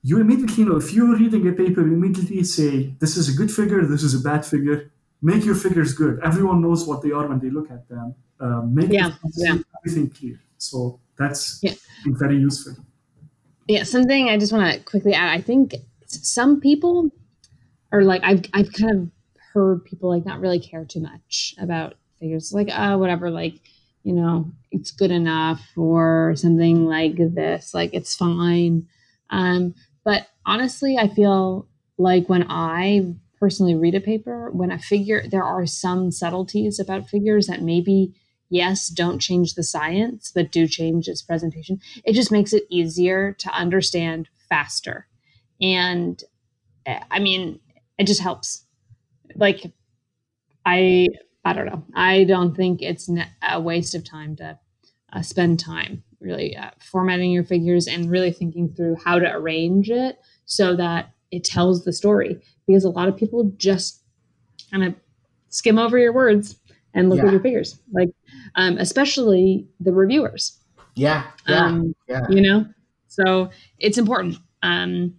[0.02, 3.52] You immediately know if you're reading a paper, you immediately say, this is a good
[3.52, 6.20] figure, this is a bad figure make your figures good.
[6.24, 8.16] Everyone knows what they are when they look at them.
[8.40, 9.58] uh, make yeah, yeah.
[9.80, 10.40] everything clear.
[10.58, 11.74] So that's yeah.
[12.06, 12.74] very useful.
[13.68, 15.30] Yeah, something I just want to quickly add.
[15.30, 15.76] I think
[16.08, 17.12] some people
[17.92, 19.12] are like I've I've kind of
[19.54, 23.60] heard people like not really care too much about figures, like oh whatever, like
[24.04, 28.88] you know it's good enough or something like this, like it's fine.
[29.30, 35.24] Um, but honestly, I feel like when I personally read a paper, when a figure,
[35.30, 38.14] there are some subtleties about figures that maybe,
[38.50, 41.80] yes, don't change the science, but do change its presentation.
[42.04, 45.08] It just makes it easier to understand faster.
[45.62, 46.22] And
[46.86, 47.60] eh, I mean,
[47.98, 48.66] it just helps.
[49.36, 49.72] Like,
[50.66, 51.08] I,
[51.46, 51.84] I don't know.
[51.96, 53.10] I don't think it's
[53.42, 54.60] a waste of time to
[55.14, 59.90] uh, spend time really uh, formatting your figures and really thinking through how to arrange
[59.90, 62.42] it so that it tells the story.
[62.68, 64.02] Because a lot of people just
[64.70, 64.96] kind of
[65.50, 66.58] skim over your words
[66.94, 67.26] and look yeah.
[67.26, 67.80] at your figures.
[67.92, 68.10] Like
[68.56, 70.58] um, especially the reviewers.
[70.96, 72.26] Yeah yeah, um, yeah.
[72.30, 72.66] you know?
[73.08, 74.38] So it's important.
[74.62, 75.16] Um,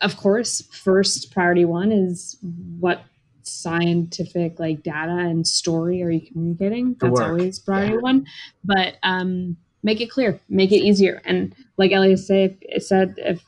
[0.00, 2.38] of course first priority one is
[2.78, 3.02] what
[3.42, 8.00] scientific like data and story are you communicating that's always priority yeah.
[8.00, 8.26] one
[8.64, 11.22] but um make it clear, make it easier.
[11.24, 13.44] And like Elias say, said, if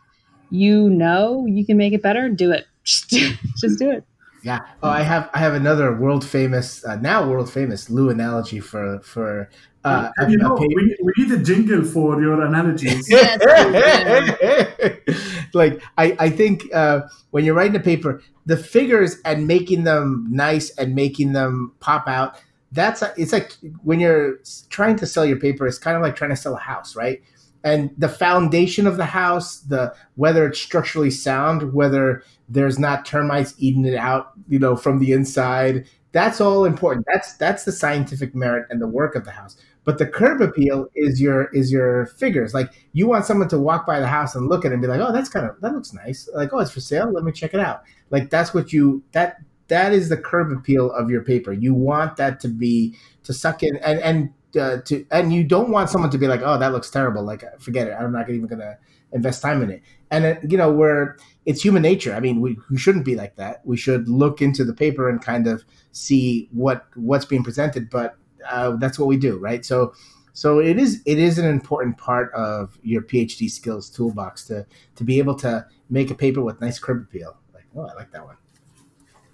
[0.51, 2.67] you know you can make it better, do it.
[2.85, 4.05] Just do, just do it.
[4.43, 4.61] Yeah.
[4.83, 9.01] Oh, I have I have another world famous uh, now world famous Lou analogy for
[9.01, 9.49] for.
[9.85, 13.13] Uh, you know, we, we need a jingle for your analogies.
[15.55, 17.01] like I I think uh,
[17.33, 22.07] when you're writing a paper, the figures and making them nice and making them pop
[22.07, 22.37] out
[22.73, 23.53] that's a, it's like
[23.83, 24.39] when you're
[24.71, 27.23] trying to sell your paper it's kind of like trying to sell a house right
[27.65, 33.55] and the foundation of the house the whether it's structurally sound whether there's not termites
[33.59, 37.07] eating it out you know from the inside that's all important.
[37.11, 39.57] That's that's the scientific merit and the work of the house.
[39.85, 42.55] But the curb appeal is your is your figures.
[42.55, 44.89] Like you want someone to walk by the house and look at it and be
[44.89, 46.29] like oh that's kind of that looks nice.
[46.35, 47.11] Like oh it's for sale.
[47.11, 47.83] Let me check it out.
[48.11, 51.53] Like that's what you that that is the curb appeal of your paper.
[51.53, 52.95] You want that to be
[53.25, 56.43] to suck in and and uh, to and you don't want someone to be like,
[56.43, 57.23] oh, that looks terrible.
[57.23, 57.93] Like, forget it.
[57.93, 58.79] I'm not even gonna
[59.13, 59.83] invest time in it.
[60.11, 62.15] And uh, you know, where it's human nature.
[62.15, 63.65] I mean, we, we shouldn't be like that.
[63.65, 67.91] We should look into the paper and kind of see what what's being presented.
[67.91, 68.17] But
[68.49, 69.65] uh, that's what we do, right?
[69.65, 69.95] So.
[70.35, 75.05] So it is it is an important part of your PhD skills toolbox to to
[75.05, 77.37] be able to make a paper with nice curb appeal.
[77.53, 78.37] Like, oh, I like that one.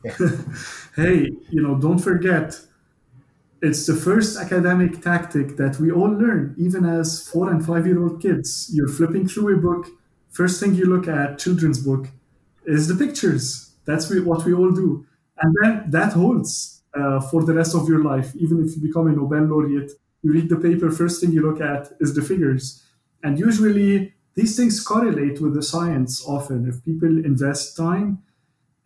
[0.97, 2.59] hey, you know, don't forget,
[3.61, 8.03] it's the first academic tactic that we all learn, even as four and five year
[8.03, 8.71] old kids.
[8.73, 9.87] You're flipping through a book,
[10.31, 12.09] first thing you look at, children's book,
[12.65, 13.73] is the pictures.
[13.85, 15.07] That's what we all do.
[15.41, 18.35] And then that holds uh, for the rest of your life.
[18.37, 19.93] Even if you become a Nobel laureate,
[20.23, 22.85] you read the paper, first thing you look at is the figures.
[23.23, 26.69] And usually these things correlate with the science often.
[26.69, 28.23] If people invest time,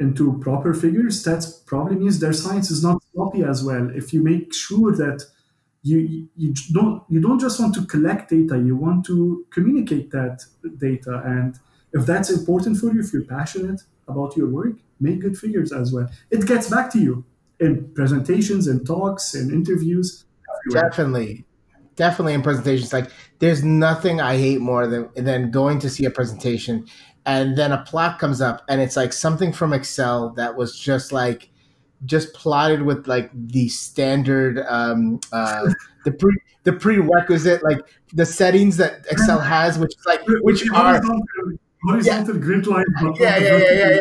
[0.02, 3.84] into proper figures, that probably means their science is not sloppy as well.
[4.00, 5.18] If you make sure that
[5.82, 10.36] you you don't you don't just want to collect data, you want to communicate that
[10.78, 11.58] data, and
[11.92, 15.92] if that's important for you, if you're passionate about your work, make good figures as
[15.92, 16.08] well.
[16.30, 17.24] It gets back to you
[17.58, 20.24] in presentations and talks and interviews.
[20.66, 20.90] Everywhere.
[20.90, 21.44] Definitely,
[21.96, 22.92] definitely in presentations.
[22.92, 23.10] Like,
[23.40, 26.86] there's nothing I hate more than than going to see a presentation
[27.26, 31.12] and then a plot comes up and it's like something from excel that was just
[31.12, 31.50] like
[32.04, 35.68] just plotted with like the standard um uh
[36.04, 37.78] the pre the prerequisite like
[38.12, 41.00] the settings that excel has which is like which are
[41.84, 42.40] horizontal yeah.
[42.40, 42.84] grid line
[43.18, 43.98] yeah yeah yeah yeah, yeah.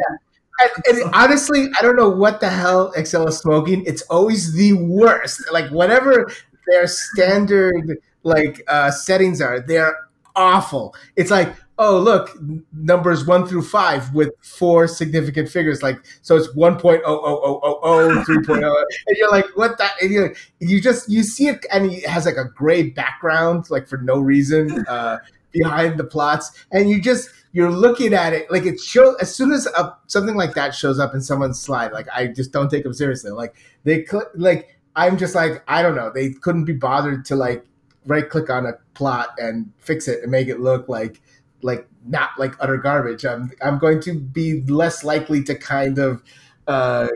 [0.59, 3.83] And, and, honestly, I don't know what the hell Excel is smoking.
[3.87, 5.41] It's always the worst.
[5.51, 6.29] Like whatever
[6.67, 9.95] their standard like uh, settings are, they're
[10.35, 10.95] awful.
[11.15, 12.37] It's like oh look
[12.73, 15.81] numbers one through five with four significant figures.
[15.81, 17.03] Like so it's 1.00000
[19.07, 22.05] and you're like what that and you're like, you just you see it and it
[22.05, 25.17] has like a gray background like for no reason uh,
[25.51, 26.51] behind the plots.
[26.71, 30.35] And you just you're looking at it like it shows as soon as a, something
[30.35, 33.31] like that shows up in someone's slide like i just don't take them seriously.
[33.31, 36.11] Like they could like i'm just like i don't know.
[36.13, 37.65] They couldn't be bothered to like
[38.05, 41.21] right click on a plot and fix it and make it look like
[41.63, 43.25] like not like utter garbage.
[43.25, 46.23] I'm I'm going to be less likely to kind of
[46.67, 47.07] uh,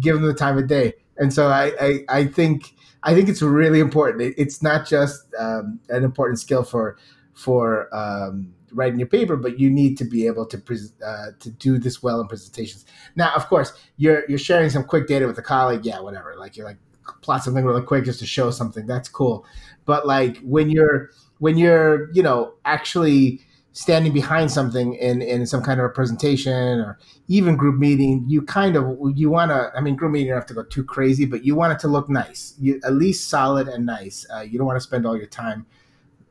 [0.00, 0.94] give them the time of day.
[1.16, 4.22] And so I, I, I think I think it's really important.
[4.22, 6.96] It, it's not just um, an important skill for
[7.34, 11.50] for um, writing your paper, but you need to be able to pre- uh, to
[11.50, 12.84] do this well in presentations.
[13.16, 15.84] Now, of course, you're you're sharing some quick data with a colleague.
[15.84, 16.34] Yeah, whatever.
[16.36, 16.78] Like you're like
[17.20, 18.86] plot something really quick just to show something.
[18.86, 19.44] That's cool.
[19.84, 23.40] But like when you're when you're you know actually
[23.74, 28.40] standing behind something in in some kind of a presentation or even group meeting, you
[28.40, 29.70] kind of you want to.
[29.76, 31.80] I mean, group meeting you don't have to go too crazy, but you want it
[31.80, 32.54] to look nice.
[32.58, 34.24] You at least solid and nice.
[34.34, 35.66] Uh, you don't want to spend all your time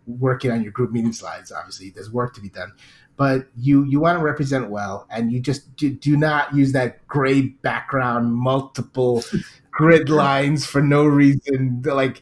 [0.08, 1.52] working on your group meeting slides.
[1.52, 2.72] Obviously, there's work to be done,
[3.18, 7.06] but you you want to represent well, and you just do, do not use that
[7.08, 9.22] gray background, multiple
[9.72, 11.82] grid lines for no reason.
[11.84, 12.22] Like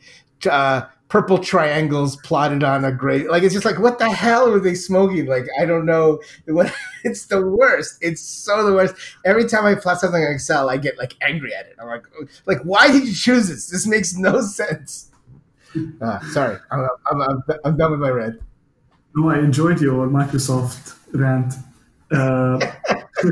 [0.50, 4.62] uh, purple triangles plotted on a gray like it's just like what the hell were
[4.62, 5.26] they smoking?
[5.26, 7.97] Like i don't know what it's the worst.
[8.00, 8.95] It's so the worst.
[9.26, 11.76] Every time i plot something in excel i get like angry at it.
[11.82, 12.06] I'm like
[12.45, 13.67] like why did you choose this?
[13.67, 15.12] This makes no sense.
[16.02, 16.58] Uh, sorry.
[16.71, 18.39] I'm, I'm, I'm, I'm, done with my red
[19.13, 21.56] no i enjoyed your microsoft rant.
[22.10, 22.58] Uh,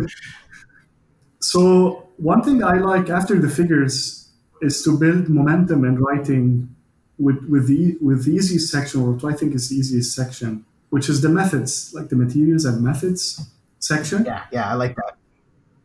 [1.39, 6.75] so one thing i like after the figures is to build momentum in writing
[7.19, 10.65] with with the with the easiest section, or what I think is the easiest section,
[10.89, 13.41] which is the methods, like the materials and methods
[13.79, 14.25] section.
[14.25, 15.13] Yeah, yeah, I like that.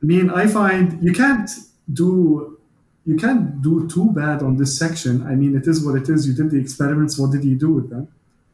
[0.03, 1.51] I mean, I find you can't
[1.93, 2.59] do
[3.05, 5.27] you can't do too bad on this section.
[5.27, 6.27] I mean, it is what it is.
[6.27, 7.19] You did the experiments.
[7.19, 8.09] What did you do with them?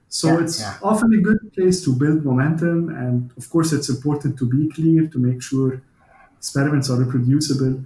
[0.09, 0.77] So yeah, it's yeah.
[0.83, 5.07] often a good place to build momentum, and of course, it's important to be clear
[5.07, 5.83] to make sure
[6.37, 7.85] experiments are reproducible.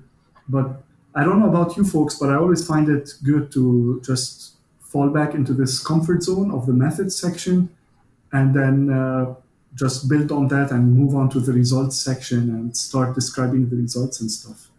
[0.48, 0.83] But
[1.14, 4.53] I don't know about you folks, but I always find it good to just
[4.94, 7.68] fall back into this comfort zone of the methods section
[8.33, 9.35] and then uh,
[9.74, 13.76] just build on that and move on to the results section and start describing the
[13.76, 14.70] results and stuff.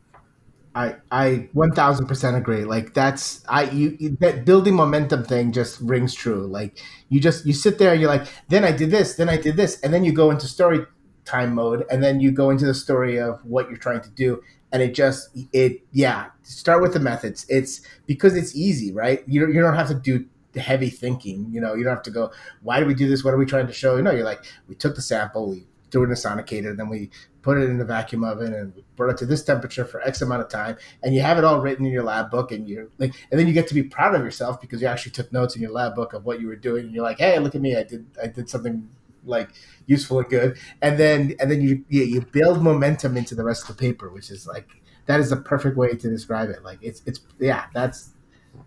[0.74, 2.64] I I one thousand percent agree.
[2.76, 6.48] Like that's I you, you, that building momentum thing just rings true.
[6.48, 9.38] Like you just you sit there and you're like, then I did this, then I
[9.38, 10.86] did this, and then you go into story
[11.26, 14.42] time mode, and then you go into the story of what you're trying to do,
[14.72, 17.46] and it just it yeah start with the methods.
[17.50, 19.24] It's because it's easy right?
[19.28, 21.76] You don't, you don't have to do the heavy thinking you know?
[21.76, 23.24] You don't have to go why do we do this?
[23.24, 23.96] What are we trying to show?
[23.96, 26.90] You know you're like we took the sample we threw it in a sonicator then
[26.90, 27.10] we
[27.42, 30.42] put it in the vacuum oven and brought it to this temperature for x amount
[30.42, 33.14] of time and you have it all written in your lab book and you're like
[33.32, 35.62] and then you get to be proud of yourself because you actually took notes in
[35.62, 37.78] your lab book of what you were doing and you're like hey look at me
[37.78, 38.90] i did i did something
[39.26, 39.50] like
[39.86, 40.58] useful and good.
[40.82, 44.10] And then and then you you, you build momentum into the rest of the paper
[44.10, 44.68] which is like
[45.06, 46.64] that is the perfect way to describe it.
[46.64, 48.10] Like it's it's yeah that's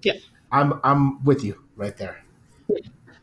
[0.02, 0.14] yeah.
[0.50, 2.24] I'm i'm with you right there.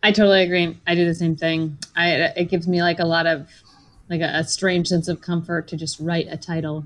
[0.03, 0.79] I totally agree.
[0.85, 1.77] I do the same thing.
[1.95, 3.49] I it gives me like a lot of
[4.09, 6.85] like a, a strange sense of comfort to just write a title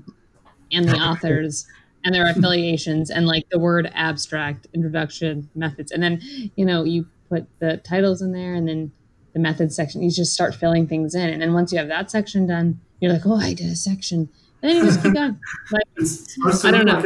[0.72, 1.66] and the authors
[2.04, 5.92] and their affiliations and like the word abstract introduction methods.
[5.92, 6.20] And then
[6.56, 8.92] you know you put the titles in there and then
[9.32, 10.02] the methods section.
[10.02, 13.12] You just start filling things in, and then once you have that section done, you're
[13.12, 14.28] like, oh, I did a section.
[14.62, 15.38] And then you just keep going.
[15.72, 17.02] Like, I don't know.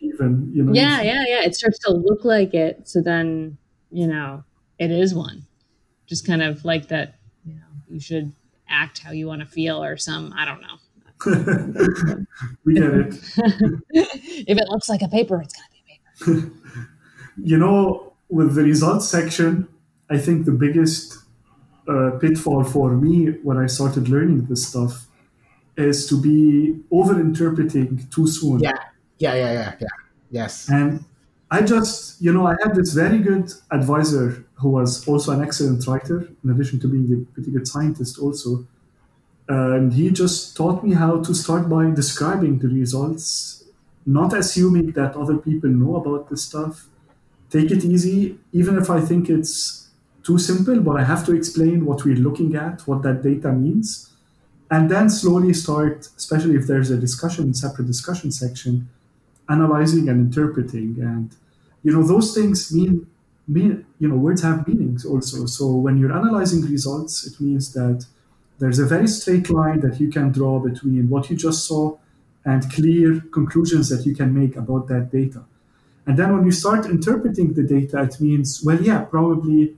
[0.00, 0.72] Even you know.
[0.72, 1.44] Yeah, yeah, yeah.
[1.44, 2.88] It starts to look like it.
[2.88, 3.56] So then
[3.90, 4.44] you know
[4.78, 5.46] it is one.
[6.06, 7.18] Just kind of like that.
[7.44, 8.32] You know, you should
[8.68, 10.34] act how you want to feel, or some.
[10.36, 10.76] I don't know.
[12.64, 13.14] we get it.
[13.90, 16.52] if it looks like a paper, it's gonna be a paper.
[17.36, 19.68] you know, with the results section,
[20.10, 21.21] I think the biggest
[21.92, 25.06] uh, pitfall for me when I started learning this stuff
[25.76, 28.60] is to be over interpreting too soon.
[28.60, 28.72] Yeah,
[29.18, 29.88] yeah, yeah, yeah, yeah.
[30.30, 30.68] Yes.
[30.68, 31.04] And
[31.50, 35.86] I just, you know, I had this very good advisor who was also an excellent
[35.86, 38.66] writer, in addition to being a pretty good scientist, also.
[39.48, 43.64] And he just taught me how to start by describing the results,
[44.06, 46.86] not assuming that other people know about this stuff.
[47.50, 49.81] Take it easy, even if I think it's
[50.24, 54.12] too simple, but I have to explain what we're looking at, what that data means,
[54.70, 58.88] and then slowly start, especially if there's a discussion, separate discussion section,
[59.48, 60.96] analyzing and interpreting.
[61.00, 61.34] And
[61.82, 63.06] you know, those things mean
[63.48, 65.46] mean you know, words have meanings also.
[65.46, 68.06] So when you're analyzing results, it means that
[68.58, 71.98] there's a very straight line that you can draw between what you just saw
[72.44, 75.42] and clear conclusions that you can make about that data.
[76.06, 79.76] And then when you start interpreting the data, it means, well, yeah, probably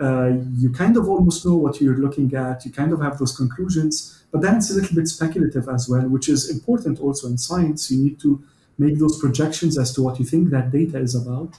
[0.00, 2.64] uh, you kind of almost know what you're looking at.
[2.64, 6.06] You kind of have those conclusions, but then it's a little bit speculative as well,
[6.08, 7.90] which is important also in science.
[7.90, 8.42] You need to
[8.78, 11.54] make those projections as to what you think that data is about.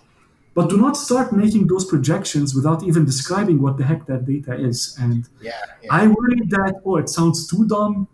[0.54, 4.56] But do not start making those projections without even describing what the heck that data
[4.56, 4.96] is.
[5.00, 5.90] And yeah, yeah.
[5.92, 8.08] I worry that, oh, it sounds too dumb.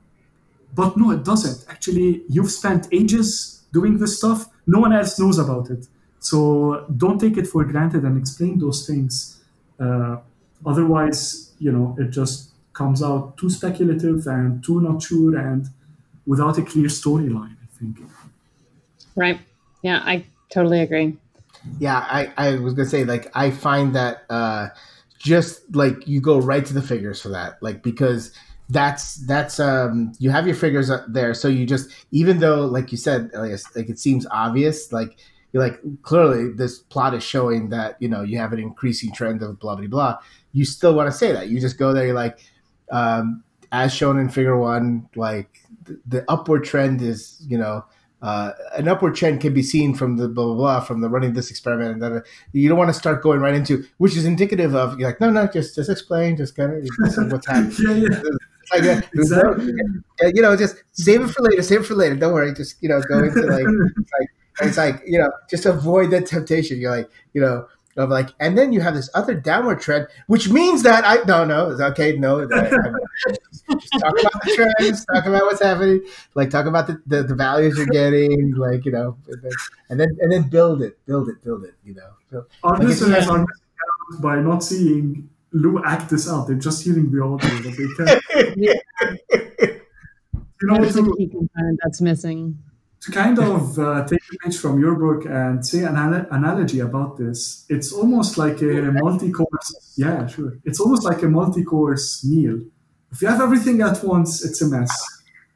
[0.75, 1.69] But no, it doesn't.
[1.69, 4.47] Actually, you've spent ages doing this stuff.
[4.67, 5.87] No one else knows about it.
[6.19, 9.42] So don't take it for granted and explain those things
[9.83, 10.19] uh,
[10.65, 15.67] otherwise, you know, it just comes out too speculative and too not sure and
[16.25, 17.97] without a clear storyline, I think.
[19.15, 19.39] Right.
[19.81, 21.17] Yeah, I totally agree.
[21.79, 24.69] Yeah, I, I was gonna say like I find that uh,
[25.19, 28.31] just like you go right to the figures for that, like because
[28.69, 32.97] that's that's um you have your figures there, so you just even though like you
[32.97, 35.17] said, Elias, like it seems obvious, like
[35.53, 39.41] you're like clearly this plot is showing that you know you have an increasing trend
[39.41, 40.17] of blah blah blah.
[40.51, 42.39] You still want to say that you just go there, you're like.
[42.91, 43.43] Um,
[43.73, 45.49] as shown in figure one, like
[45.83, 47.83] the, the upward trend is, you know,
[48.21, 51.33] uh, an upward trend can be seen from the blah blah blah from the running
[51.33, 52.23] this experiment and then
[52.53, 55.29] you don't want to start going right into which is indicative of you're like no
[55.29, 58.19] no just just explain just kind of what's happening yeah, yeah.
[58.71, 59.73] Like, uh, exactly.
[60.33, 62.87] you know just save it for later save it for later don't worry just you
[62.87, 63.65] know go into like
[64.19, 64.29] like
[64.61, 68.57] it's like you know just avoid that temptation you're like you know of like, and
[68.57, 72.47] then you have this other downward trend, which means that I no no okay no
[72.47, 76.01] just talk about the trends, talk about what's happening,
[76.33, 79.17] like talk about the, the, the, values you're getting, like you know,
[79.89, 82.45] and then and then build it, build it, build it, you know.
[82.63, 83.45] Our like listeners are
[84.19, 88.55] by not seeing Lou act this out; they're just hearing the audio, but they can.
[90.61, 91.03] you know, There's a
[91.83, 92.57] that's missing
[93.03, 97.17] to kind of uh, take a page from your book and say an analogy about
[97.17, 99.93] this, it's almost like a multi-course.
[99.97, 100.53] Yeah, sure.
[100.63, 102.61] It's almost like a multi-course meal.
[103.11, 104.91] If you have everything at once, it's a mess.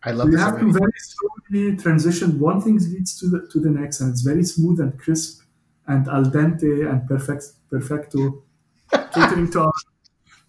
[0.04, 0.28] I love.
[0.28, 0.74] So you have already.
[0.74, 2.38] to very slowly transition.
[2.38, 5.42] One thing leads to the to the next, and it's very smooth and crisp,
[5.88, 8.44] and al dente and perfect perfecto,
[9.14, 9.74] catering to our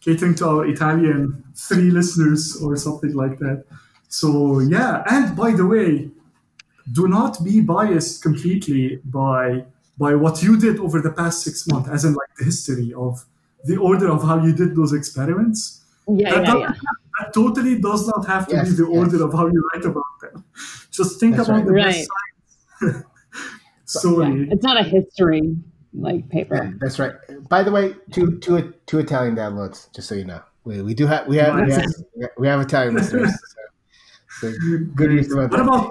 [0.01, 3.65] catering to our Italian three listeners or something like that.
[4.09, 6.11] So yeah, and by the way,
[6.93, 9.65] do not be biased completely by
[9.99, 13.25] by what you did over the past six months, as in like the history of
[13.65, 15.85] the order of how you did those experiments.
[16.07, 16.73] Yeah, that, yeah, yeah.
[17.19, 18.97] that totally does not have to yes, be the yes.
[18.97, 20.45] order of how you write about them.
[20.91, 21.67] Just think That's about right.
[21.67, 22.07] the right.
[22.81, 23.05] best
[23.85, 24.41] Sorry.
[24.41, 24.53] Yeah.
[24.53, 25.57] It's not a history
[25.95, 26.57] like paper.
[26.57, 27.15] Yeah, that's right.
[27.49, 30.43] By the way, two two two Italian downloads, just so you know.
[30.65, 31.95] We, we do have we have, we have
[32.37, 33.33] we have Italian listeners.
[34.41, 34.59] So, so
[34.95, 35.91] good use about What about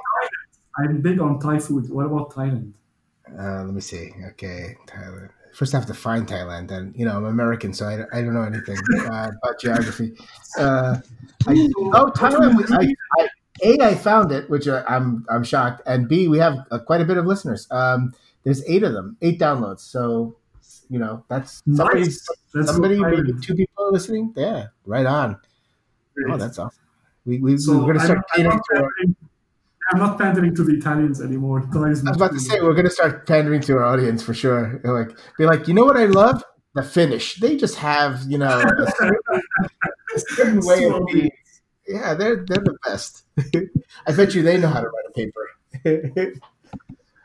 [0.79, 1.89] I'm big on Thai food.
[1.89, 2.73] What about Thailand?
[3.37, 4.11] Uh, let me see.
[4.31, 5.29] Okay, Thailand.
[5.53, 6.71] First, I have to find Thailand.
[6.71, 10.13] And you know, I'm American, so I, I don't know anything uh, about geography.
[10.57, 10.97] Uh,
[11.47, 12.71] I, oh, Thailand.
[12.71, 13.27] I, I,
[13.63, 17.01] a, I found it, which uh, I'm I'm shocked, and B, we have uh, quite
[17.01, 17.67] a bit of listeners.
[17.71, 18.13] Um,
[18.43, 19.79] there's eight of them, eight downloads.
[19.79, 20.37] So,
[20.89, 22.27] you know, that's somebody, nice.
[22.53, 24.33] that's somebody, maybe two people listening.
[24.37, 25.39] Yeah, right on.
[26.15, 26.33] Great.
[26.33, 26.83] Oh, that's awesome.
[27.25, 28.23] We we so we're gonna start.
[29.89, 31.67] I'm not pandering to the Italians anymore.
[31.73, 34.81] I was about to say we're going to start pandering to our audience for sure.
[34.83, 36.43] Like, be like, you know what I love?
[36.75, 37.35] The Finnish.
[37.35, 39.19] They just have, you know, a certain,
[40.15, 41.31] a certain way of being.
[41.87, 43.23] Yeah, they're they're the best.
[44.05, 46.39] I bet you they know how to write a paper.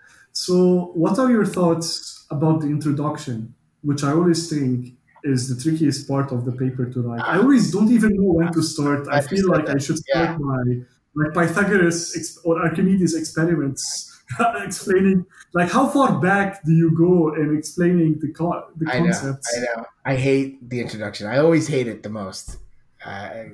[0.32, 4.94] so, what are your thoughts about the introduction, which I always think
[5.24, 7.22] is the trickiest part of the paper to write?
[7.22, 9.08] I always don't even know when to start.
[9.10, 10.36] I, feel like I should start yeah.
[10.38, 10.84] my
[11.14, 14.12] like Pythagoras or Archimedes experiments
[14.56, 19.54] explaining like how far back do you go in explaining the co- the concepts?
[19.54, 19.86] I know, I know.
[20.04, 21.26] I hate the introduction.
[21.26, 22.58] I always hate it the most.
[23.04, 23.44] Uh,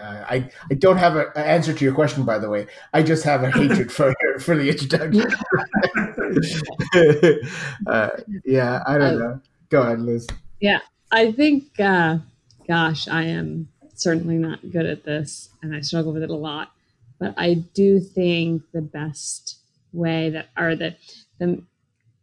[0.00, 2.66] uh, I I don't have an answer to your question, by the way.
[2.92, 5.22] I just have a hatred for for the introduction.
[7.86, 8.10] uh,
[8.44, 9.40] yeah, I don't know.
[9.70, 10.26] Go ahead, Liz.
[10.60, 11.80] Yeah, I think.
[11.80, 12.18] Uh,
[12.66, 16.72] gosh, I am certainly not good at this, and I struggle with it a lot.
[17.18, 19.58] But I do think the best
[19.92, 20.96] way that, or the,
[21.38, 21.64] the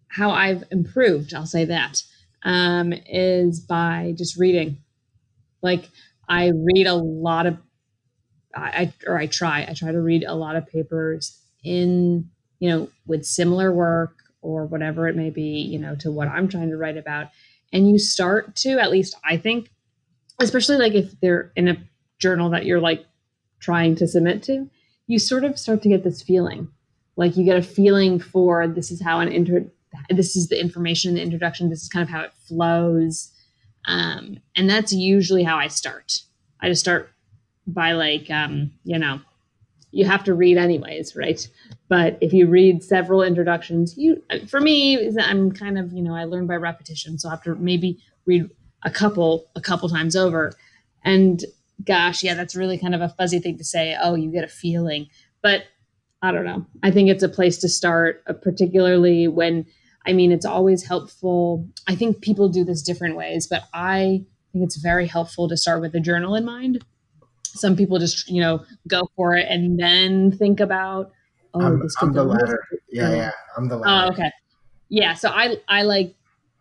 [0.07, 2.01] how I've improved, I'll say that,
[2.43, 4.77] um, is by just reading.
[5.61, 5.89] Like
[6.29, 7.57] I read a lot of,
[8.55, 12.29] I or I try, I try to read a lot of papers in,
[12.59, 16.47] you know, with similar work or whatever it may be, you know, to what I'm
[16.47, 17.27] trying to write about.
[17.73, 19.71] And you start to, at least I think,
[20.39, 21.77] especially like if they're in a
[22.19, 23.05] journal that you're like
[23.59, 24.69] trying to submit to,
[25.07, 26.67] you sort of start to get this feeling.
[27.15, 29.65] Like you get a feeling for this is how an inter
[30.09, 33.31] this is the information in the introduction this is kind of how it flows.
[33.85, 36.19] Um, and that's usually how i start.
[36.59, 37.11] I just start
[37.67, 39.21] by like um, you know
[39.91, 41.47] you have to read anyways right?
[41.87, 46.23] But if you read several introductions you for me i'm kind of you know i
[46.23, 48.49] learn by repetition so i have to maybe read
[48.85, 50.53] a couple a couple times over.
[51.03, 51.43] And
[51.83, 53.97] gosh, yeah, that's really kind of a fuzzy thing to say.
[54.01, 55.07] Oh, you get a feeling.
[55.41, 55.63] But
[56.21, 56.65] I don't know.
[56.81, 59.65] I think it's a place to start, uh, particularly when,
[60.07, 61.67] I mean, it's always helpful.
[61.87, 65.81] I think people do this different ways, but I think it's very helpful to start
[65.81, 66.83] with a journal in mind.
[67.43, 71.11] Some people just, you know, go for it and then think about,
[71.53, 72.63] oh, I'm, this I'm the latter.
[72.89, 74.07] Yeah, yeah, I'm the latter.
[74.07, 74.31] Oh, okay.
[74.89, 76.15] yeah, so I I like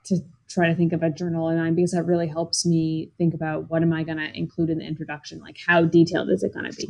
[0.06, 0.18] to
[0.54, 3.68] try to think of a journal in mind because that really helps me think about
[3.70, 5.40] what am I going to include in the introduction?
[5.40, 6.88] Like how detailed is it going to be?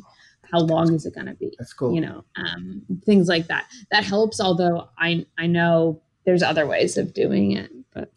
[0.53, 1.55] How long is it going to be?
[1.59, 1.95] That's cool.
[1.95, 3.67] You know, um, things like that.
[3.91, 4.41] That helps.
[4.41, 8.11] Although I I know there's other ways of doing it, but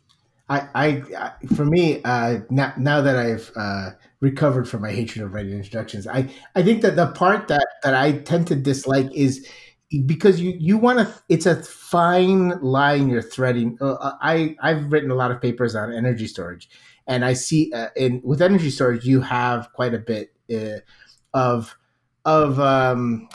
[0.50, 5.26] I, I, I for me, uh, now, now that I've uh, recovered from my hatred
[5.26, 9.12] of writing introductions, I, I think that the part that, that I tend to dislike
[9.14, 9.48] is
[10.06, 13.78] because you you want to it's a fine line you're threading.
[13.80, 16.70] Uh, uh, i i've written a lot of papers on energy storage
[17.08, 20.80] and i see uh, in with energy storage you have quite a bit uh,
[21.34, 21.78] of
[22.26, 23.30] of um,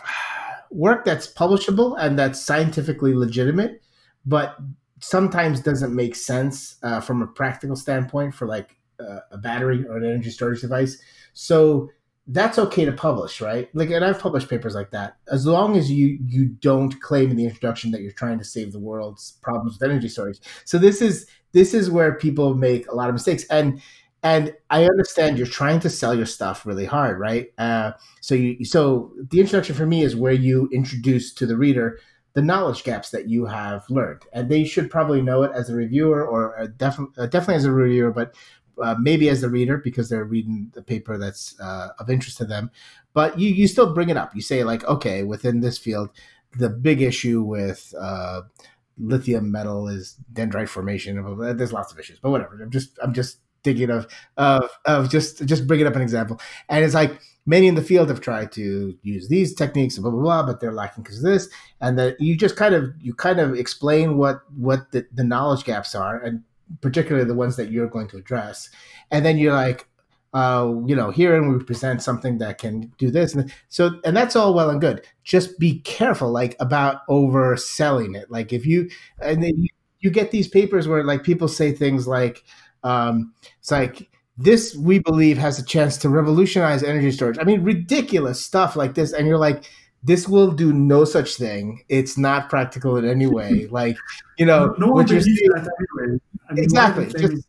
[0.70, 3.80] work that's publishable and that's scientifically legitimate
[4.26, 4.56] but
[5.02, 9.96] sometimes doesn't make sense uh, from a practical standpoint for like uh, a battery or
[9.96, 10.98] an energy storage device.
[11.32, 11.90] So
[12.28, 13.68] that's okay to publish, right?
[13.74, 15.16] Like, and I've published papers like that.
[15.30, 18.72] As long as you you don't claim in the introduction that you're trying to save
[18.72, 20.38] the world's problems with energy storage.
[20.64, 23.82] So this is this is where people make a lot of mistakes, and
[24.22, 27.48] and I understand you're trying to sell your stuff really hard, right?
[27.58, 31.98] Uh, so you so the introduction for me is where you introduce to the reader
[32.34, 35.74] the knowledge gaps that you have learned, and they should probably know it as a
[35.74, 38.34] reviewer or a def- uh, definitely as a reviewer, but
[38.82, 42.44] uh, maybe as the reader because they're reading the paper that's uh, of interest to
[42.44, 42.70] them.
[43.14, 44.34] But you you still bring it up.
[44.34, 46.10] You say like, okay, within this field,
[46.58, 48.42] the big issue with uh,
[48.98, 51.56] lithium metal is dendrite formation.
[51.56, 52.58] There's lots of issues, but whatever.
[52.62, 54.06] I'm just I'm just thinking of
[54.36, 58.08] of of just just bringing up an example, and it's like many in the field
[58.08, 61.48] have tried to use these techniques blah blah blah but they're lacking because of this
[61.80, 65.64] and that you just kind of you kind of explain what what the, the knowledge
[65.64, 66.42] gaps are and
[66.80, 68.70] particularly the ones that you're going to address.
[69.10, 69.86] And then you're like,
[70.34, 73.34] uh, you know, here and we present something that can do this.
[73.34, 75.04] And so, and that's all well and good.
[75.24, 78.30] Just be careful, like about overselling it.
[78.30, 78.88] Like if you,
[79.20, 79.68] and then you,
[80.00, 82.42] you get these papers where like people say things like,
[82.82, 84.08] um, it's like,
[84.38, 87.36] this we believe has a chance to revolutionize energy storage.
[87.38, 89.12] I mean, ridiculous stuff like this.
[89.12, 89.70] And you're like,
[90.02, 91.84] this will do no such thing.
[91.88, 93.66] It's not practical in any way.
[93.72, 93.96] Like,
[94.38, 96.18] you know, no, no what you're saying, anyway.
[96.50, 97.06] I mean, exactly.
[97.06, 97.48] Just,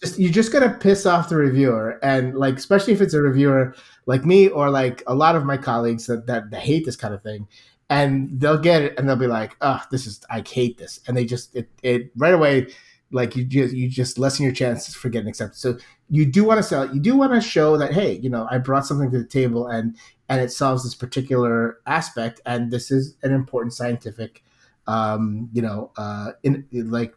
[0.00, 3.74] just you're just gonna piss off the reviewer, and like especially if it's a reviewer
[4.06, 7.12] like me or like a lot of my colleagues that that, that hate this kind
[7.12, 7.46] of thing,
[7.90, 11.16] and they'll get it and they'll be like, "Oh, this is I hate this," and
[11.16, 12.68] they just it, it right away
[13.12, 15.58] like you just you just lessen your chances for getting accepted.
[15.58, 15.78] So
[16.08, 16.92] you do want to sell.
[16.94, 19.66] You do want to show that hey, you know, I brought something to the table
[19.66, 19.96] and
[20.30, 24.44] and it solves this particular aspect, and this is an important scientific,
[24.86, 27.14] um, you know, uh, in like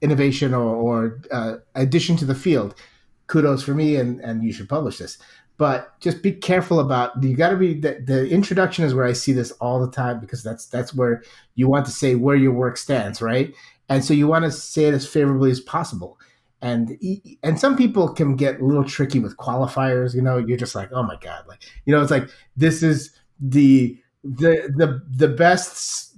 [0.00, 2.74] innovation or, or uh, addition to the field.
[3.26, 5.18] Kudos for me, and and you should publish this.
[5.58, 9.12] But just be careful about you got to be the, the introduction is where I
[9.12, 11.22] see this all the time because that's that's where
[11.56, 13.52] you want to say where your work stands, right?
[13.88, 16.18] And so you want to say it as favorably as possible.
[16.62, 16.96] And
[17.42, 20.14] and some people can get a little tricky with qualifiers.
[20.14, 23.10] You know, you're just like, oh my god, like you know, it's like this is
[23.40, 26.14] the the the the best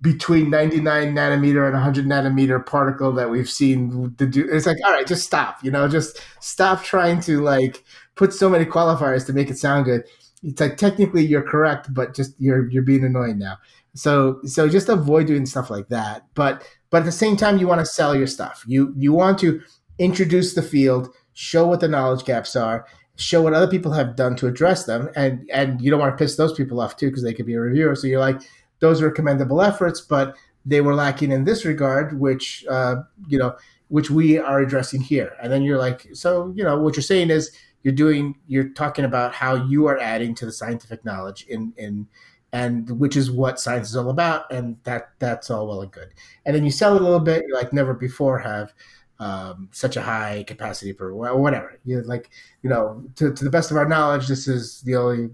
[0.00, 4.92] between 99 nanometer and 100 nanometer particle that we've seen to do it's like all
[4.92, 7.82] right just stop you know just stop trying to like
[8.14, 10.04] put so many qualifiers to make it sound good
[10.42, 13.56] it's like technically you're correct but just you're you're being annoying now
[13.94, 16.26] so so just avoid doing stuff like that.
[16.34, 18.64] But but at the same time you want to sell your stuff.
[18.66, 19.60] You you want to
[19.98, 22.86] introduce the field show what the knowledge gaps are
[23.16, 25.10] show what other people have done to address them.
[25.14, 27.54] And and you don't want to piss those people off too because they could be
[27.54, 27.94] a reviewer.
[27.94, 28.40] So you're like
[28.80, 30.36] those are commendable efforts, but
[30.66, 32.96] they were lacking in this regard, which uh,
[33.28, 33.56] you know,
[33.88, 35.32] which we are addressing here.
[35.42, 37.50] And then you're like, so you know, what you're saying is
[37.82, 42.08] you're doing, you're talking about how you are adding to the scientific knowledge in in
[42.54, 46.14] and which is what science is all about, and that that's all well and good.
[46.46, 48.72] And then you sell it a little bit, you're like never before have
[49.18, 51.80] um, such a high capacity per or whatever.
[51.84, 52.30] You like,
[52.62, 55.30] you know, to, to the best of our knowledge, this is the only,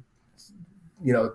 [1.03, 1.35] you know,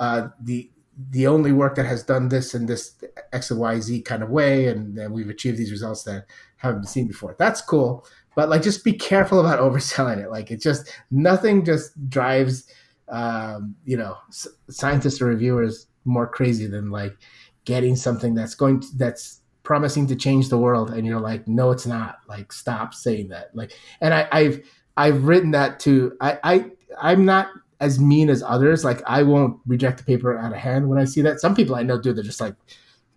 [0.00, 0.68] uh, the
[1.10, 2.96] the only work that has done this in this
[3.32, 6.80] X and Y Z kind of way, and, and we've achieved these results that haven't
[6.80, 7.36] been seen before.
[7.38, 8.04] That's cool,
[8.34, 10.32] but like just be careful about overselling it.
[10.32, 12.66] Like it just nothing just drives
[13.12, 17.16] um, you know s- scientists or reviewers more crazy than like
[17.64, 21.70] getting something that's going to, that's promising to change the world, and you're like, no,
[21.70, 22.18] it's not.
[22.28, 23.54] Like stop saying that.
[23.54, 26.16] Like, and I, I've I've written that too.
[26.20, 27.48] I I I'm not
[27.80, 28.84] as mean as others.
[28.84, 31.40] Like I won't reject the paper out of hand when I see that.
[31.40, 32.12] Some people I know do.
[32.12, 32.54] They're just like,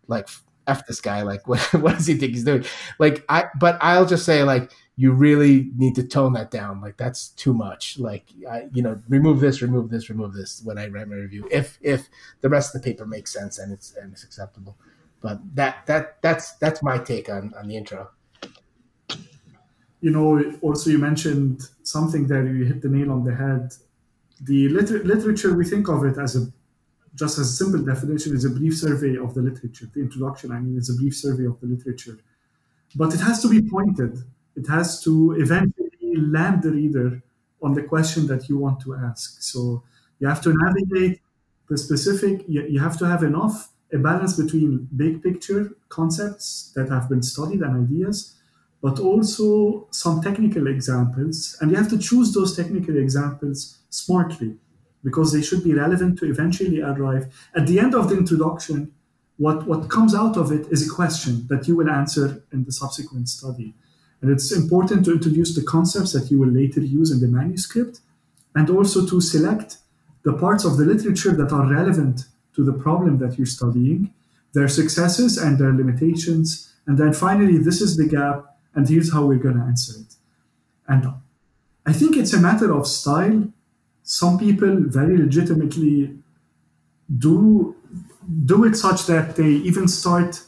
[0.08, 0.28] like
[0.68, 1.22] f this guy.
[1.22, 2.66] Like what, what does he think he's doing?
[3.00, 6.82] Like I, but I'll just say like you really need to tone that down.
[6.82, 8.00] Like that's too much.
[8.00, 11.48] Like I, you know, remove this, remove this, remove this when I write my review.
[11.52, 12.08] If if
[12.42, 14.78] the rest of the paper makes sense and it's and it's acceptable.
[15.26, 18.10] but that that that's that's my take on on the intro
[20.02, 20.28] you know
[20.62, 23.74] also you mentioned something there you hit the nail on the head
[24.42, 26.42] the liter- literature we think of it as a
[27.16, 30.60] just as a simple definition is a brief survey of the literature the introduction i
[30.60, 32.18] mean is a brief survey of the literature
[32.96, 34.14] but it has to be pointed
[34.56, 37.22] it has to eventually land the reader
[37.62, 39.42] on the question that you want to ask.
[39.42, 39.84] So
[40.20, 41.22] you have to navigate
[41.70, 46.90] the specific you, you have to have enough a balance between big picture concepts that
[46.90, 48.36] have been studied and ideas
[48.82, 51.58] but also some technical examples.
[51.60, 54.58] And you have to choose those technical examples smartly
[55.04, 57.34] because they should be relevant to eventually arrive.
[57.56, 58.92] At the end of the introduction
[59.38, 62.72] what, what comes out of it is a question that you will answer in the
[62.72, 63.74] subsequent study
[64.22, 68.00] and it's important to introduce the concepts that you will later use in the manuscript
[68.56, 69.78] and also to select
[70.24, 74.12] the parts of the literature that are relevant to the problem that you're studying,
[74.54, 79.26] their successes and their limitations, and then finally, this is the gap, and here's how
[79.26, 80.16] we're going to answer it.
[80.88, 81.14] And
[81.86, 83.48] I think it's a matter of style.
[84.04, 86.18] Some people very legitimately
[87.18, 87.76] do
[88.46, 90.42] do it such that they even start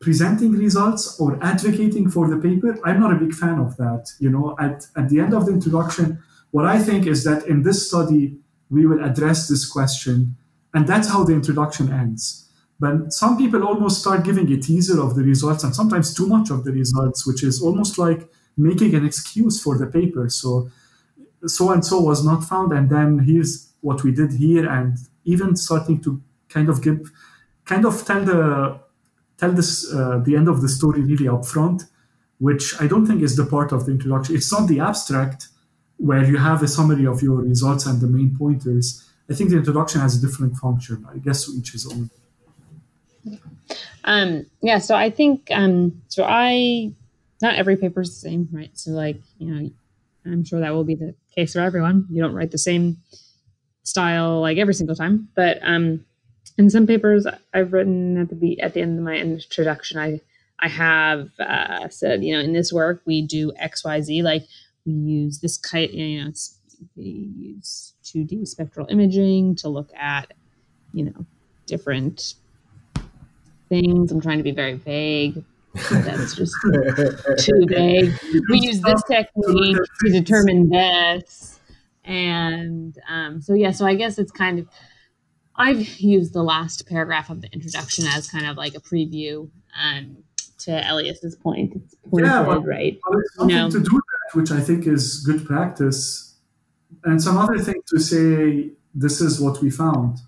[0.00, 2.78] presenting results or advocating for the paper.
[2.84, 4.10] I'm not a big fan of that.
[4.18, 7.62] You know, at, at the end of the introduction, what I think is that in
[7.62, 8.36] this study,
[8.70, 10.36] we will address this question.
[10.74, 12.50] And that's how the introduction ends.
[12.78, 16.50] But some people almost start giving a teaser of the results and sometimes too much
[16.50, 20.28] of the results, which is almost like making an excuse for the paper.
[20.28, 20.70] So,
[21.46, 25.56] so and so was not found, and then here's what we did here, and even
[25.56, 27.10] starting to kind of give,
[27.64, 28.80] kind of tell the
[29.38, 31.84] tell this uh, the end of the story really upfront,
[32.38, 34.36] which I don't think is the part of the introduction.
[34.36, 35.48] It's not the abstract,
[35.98, 39.04] where you have a summary of your results and the main pointers.
[39.30, 41.06] I think the introduction has a different function.
[41.12, 42.10] I guess each his own.
[44.04, 46.24] Um, yeah, so I think um, so.
[46.24, 46.92] I
[47.42, 48.70] not every paper is the same, right?
[48.74, 49.70] So like you know,
[50.24, 52.06] I'm sure that will be the case for everyone.
[52.10, 52.98] You don't write the same
[53.82, 56.04] style like every single time, but um,
[56.58, 60.20] in some papers I've written at the at the end of my introduction, I
[60.58, 64.44] I have uh, said you know in this work we do X Y Z like
[64.86, 66.32] we use this kite, you know,
[66.96, 70.32] we use 2D spectral imaging to look at,
[70.92, 71.26] you know,
[71.66, 72.34] different
[73.68, 74.12] things.
[74.12, 75.44] I'm trying to be very vague.
[75.90, 76.54] That's just
[77.38, 78.12] too vague.
[78.48, 81.60] We use this technique to determine this.
[82.04, 84.68] And um, so, yeah, so I guess it's kind of,
[85.56, 89.48] I've used the last paragraph of the introduction as kind of like a preview.
[89.82, 90.18] Um,
[90.58, 92.98] to Elias's point, it's pointed, yeah, but, right?
[93.06, 96.34] But it's something you know, to do that, which I think is good practice,
[97.04, 98.70] and some other thing to say.
[98.98, 100.18] This is what we found,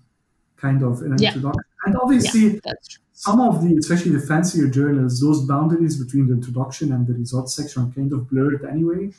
[0.55, 1.29] kind of in an yeah.
[1.29, 2.61] introduction, and obviously.
[2.63, 2.73] Yeah,
[3.13, 7.53] some of the, especially the fancier journals, those boundaries between the introduction and the results
[7.53, 9.11] section are kind of blurred anyway.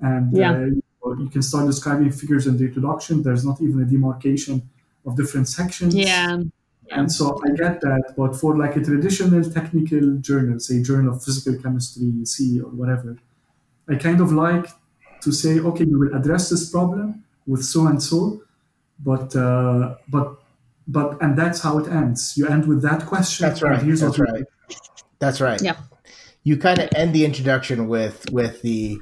[0.00, 0.52] And yeah.
[0.52, 3.22] uh, you can start describing figures in the introduction.
[3.22, 4.68] There's not even a demarcation
[5.06, 5.94] of different sections.
[5.94, 6.42] Yeah.
[6.90, 11.22] And so I get that, but for like a traditional technical journal, say Journal of
[11.22, 13.16] Physical Chemistry, C or whatever,
[13.88, 14.66] I kind of like
[15.22, 18.42] to say, okay, we will address this problem with so and so,
[19.00, 20.38] but uh, but
[20.86, 22.36] but and that's how it ends.
[22.36, 23.46] You end with that question.
[23.46, 23.82] That's right.
[23.82, 24.44] Here's that's right.
[25.18, 25.60] That's right.
[25.60, 25.76] Yeah.
[26.44, 28.98] You kind of end the introduction with with the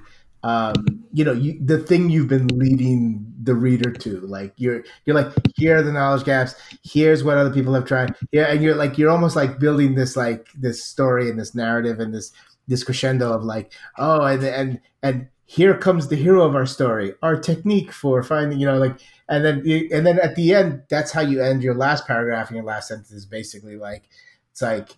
[0.47, 4.21] um, you know, you, the thing you've been leading the reader to.
[4.21, 6.55] Like you're you're like, here are the knowledge gaps.
[6.85, 8.15] Here's what other people have tried.
[8.31, 11.99] Yeah, and you're like you're almost like building this like this story and this narrative
[11.99, 12.31] and this
[12.69, 17.15] this crescendo of like, oh, and and and here comes the hero of our story,
[17.23, 19.59] our technique for finding, you know, like, and then
[19.93, 22.87] and then at the end, that's how you end your last paragraph and your last
[22.87, 24.05] sentence is basically like,
[24.53, 24.91] it's like,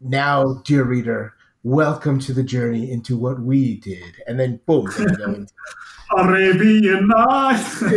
[0.00, 4.22] now, dear reader, welcome to the journey into what we did.
[4.26, 5.52] And then boom, then go into
[6.16, 7.82] Arabian Nights.
[7.82, 7.96] like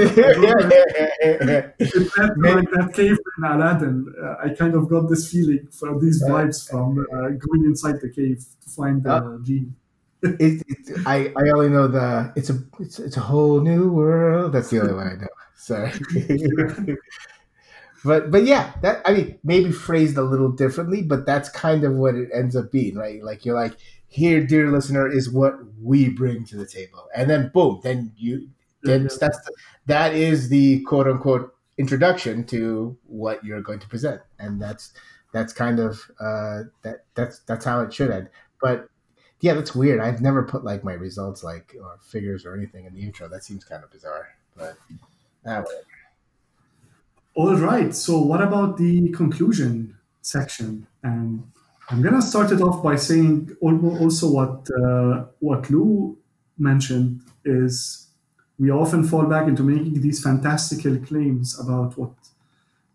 [2.72, 4.14] that cave in Aladdin.
[4.22, 8.10] Uh, I kind of got this feeling from these vibes from uh, going inside the
[8.10, 9.74] cave to find the uh, genie.
[10.24, 14.54] it, it, I, I only know the it's a it's, it's a whole new world.
[14.54, 15.28] That's the only one I know.
[15.56, 15.92] Sorry.
[18.06, 21.96] But but yeah, that I mean maybe phrased a little differently, but that's kind of
[21.96, 23.24] what it ends up being, right?
[23.24, 23.78] Like you're like,
[24.08, 28.50] here, dear listener, is what we bring to the table, and then boom, then you
[28.84, 29.18] then mm-hmm.
[29.20, 29.54] that's the,
[29.88, 34.94] that is the quote unquote introduction to what you're going to present, and that's
[35.34, 38.30] that's kind of uh, that that's that's how it should end.
[38.62, 38.88] But
[39.40, 40.00] yeah, that's weird.
[40.00, 43.28] I've never put like my results like or figures or anything in the intro.
[43.28, 44.78] That seems kind of bizarre, but.
[45.44, 45.64] Uh,
[47.36, 47.94] all right.
[47.94, 49.92] So, what about the conclusion?
[50.26, 50.88] section.
[51.04, 51.44] And
[51.90, 56.18] I'm to start it off by saying also what, uh, what Lou
[56.58, 58.08] mentioned is
[58.58, 62.14] we often fall back into making these fantastical claims about what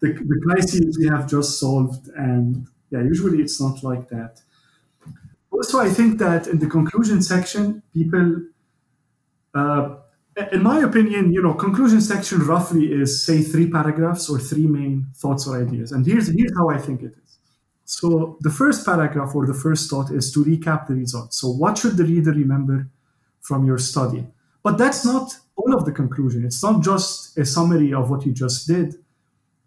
[0.01, 2.09] the, the crises we have just solved.
[2.16, 4.43] And yeah, usually it's not like that.
[5.51, 8.43] Also, I think that in the conclusion section, people
[9.55, 9.97] uh,
[10.53, 15.07] in my opinion, you know, conclusion section roughly is say three paragraphs or three main
[15.16, 15.93] thoughts or ideas.
[15.93, 17.38] And here's here's how I think it is.
[17.84, 21.38] So the first paragraph or the first thought is to recap the results.
[21.38, 22.88] So what should the reader remember
[23.41, 24.26] from your study?
[24.62, 26.45] But that's not all of the conclusion.
[26.45, 28.95] It's not just a summary of what you just did.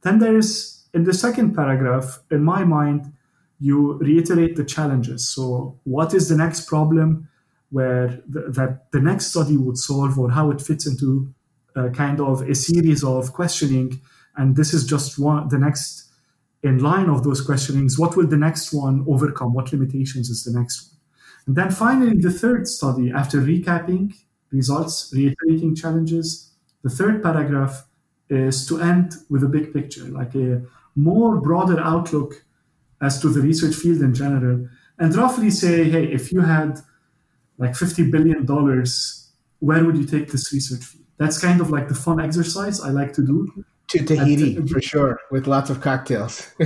[0.02, 3.12] Then there's in the second paragraph, in my mind,
[3.60, 5.28] you reiterate the challenges.
[5.28, 7.28] So what is the next problem?
[7.74, 11.34] Where that the next study would solve or how it fits into
[11.76, 14.00] a kind of a series of questioning.
[14.36, 16.12] And this is just one the next
[16.62, 19.54] in line of those questionings what will the next one overcome?
[19.56, 21.00] What limitations is the next one?
[21.48, 24.14] And then finally the third study after recapping
[24.52, 26.52] results reiterating challenges
[26.84, 27.86] the third paragraph
[28.30, 30.62] is to end with a big picture like a
[30.96, 32.46] more broader outlook
[33.02, 34.68] as to the research field in general
[35.00, 36.80] and roughly say hey if you had
[37.58, 41.88] like 50 billion dollars where would you take this research field that's kind of like
[41.88, 43.66] the fun exercise i like to do.
[43.90, 46.36] To tahiti for sure with lots of cocktails.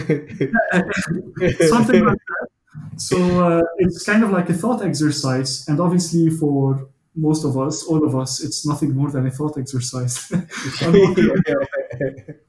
[1.75, 2.47] Something like that.
[2.95, 7.83] So uh, it's kind of like a thought exercise and obviously for most of us
[7.83, 10.17] all of us it's nothing more than a thought exercise.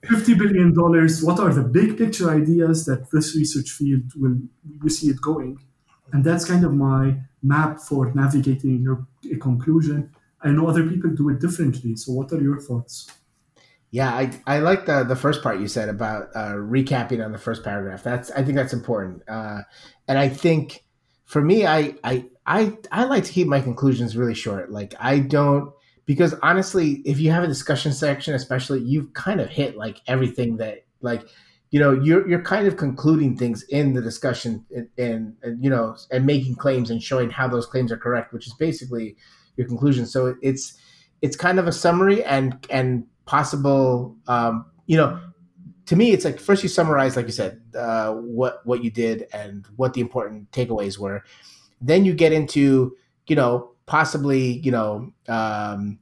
[0.09, 4.37] 50 billion dollars what are the big picture ideas that this research field will
[4.83, 5.59] you see it going
[6.13, 10.11] and that's kind of my map for navigating your a conclusion.
[10.43, 11.97] I know other people do it differently.
[11.97, 13.11] So, what are your thoughts?
[13.91, 17.39] Yeah, I, I like the the first part you said about uh, recapping on the
[17.39, 18.03] first paragraph.
[18.03, 19.63] That's I think that's important, uh,
[20.07, 20.85] and I think
[21.25, 24.71] for me, I, I I I like to keep my conclusions really short.
[24.71, 25.73] Like I don't
[26.05, 30.57] because honestly, if you have a discussion section, especially, you've kind of hit like everything
[30.57, 31.23] that like
[31.71, 35.69] you know you're you're kind of concluding things in the discussion and, and, and, you
[35.69, 39.17] know and making claims and showing how those claims are correct which is basically
[39.59, 40.07] your conclusion.
[40.07, 40.79] So it's
[41.21, 45.21] it's kind of a summary and and possible um, you know
[45.85, 49.27] to me it's like first you summarize like you said uh, what what you did
[49.35, 51.23] and what the important takeaways were.
[51.83, 52.97] Then you get into
[53.27, 55.99] you know possibly you know um,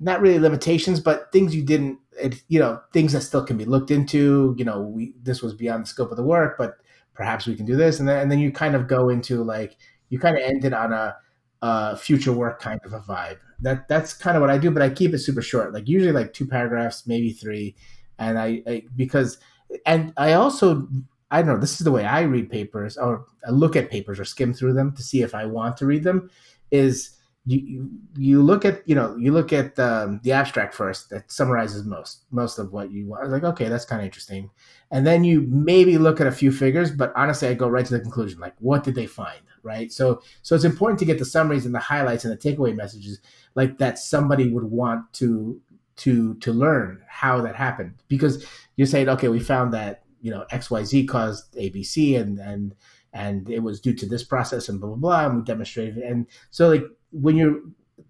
[0.00, 3.64] not really limitations but things you didn't it, you know things that still can be
[3.64, 6.78] looked into you know we this was beyond the scope of the work but
[7.16, 7.98] perhaps we can do this.
[7.98, 9.76] And then and then you kind of go into like
[10.10, 11.16] you kind of end it on a,
[11.62, 13.38] a future work kind of a vibe.
[13.60, 16.12] That that's kind of what i do but i keep it super short like usually
[16.12, 17.74] like two paragraphs maybe three.
[18.18, 19.38] And I, I because
[19.84, 20.86] and i also
[21.30, 24.20] i don't know this is the way i read papers or I look at papers
[24.20, 26.30] or skim through them to see if i want to read them
[26.70, 27.15] is
[27.46, 31.84] you you look at you know you look at um, the abstract first that summarizes
[31.84, 33.30] most most of what you want.
[33.30, 34.50] like okay, that's kind of interesting,
[34.90, 36.90] and then you maybe look at a few figures.
[36.90, 38.40] But honestly, I go right to the conclusion.
[38.40, 39.40] Like, what did they find?
[39.62, 39.92] Right.
[39.92, 43.20] So so it's important to get the summaries and the highlights and the takeaway messages
[43.54, 45.60] like that somebody would want to
[45.98, 48.44] to to learn how that happened because
[48.74, 52.74] you're saying okay, we found that you know X Y Z caused ABC and and
[53.12, 56.04] and it was due to this process and blah blah blah and we demonstrated it.
[56.04, 56.84] and so like
[57.20, 57.60] when you're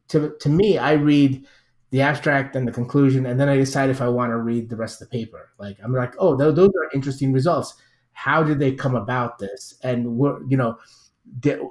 [0.08, 1.46] to to me, I read
[1.90, 4.76] the abstract and the conclusion, and then I decide if I want to read the
[4.76, 5.52] rest of the paper.
[5.58, 7.74] Like I'm like, oh, those are interesting results.
[8.12, 9.74] How did they come about this?
[9.82, 10.78] And we're, you know,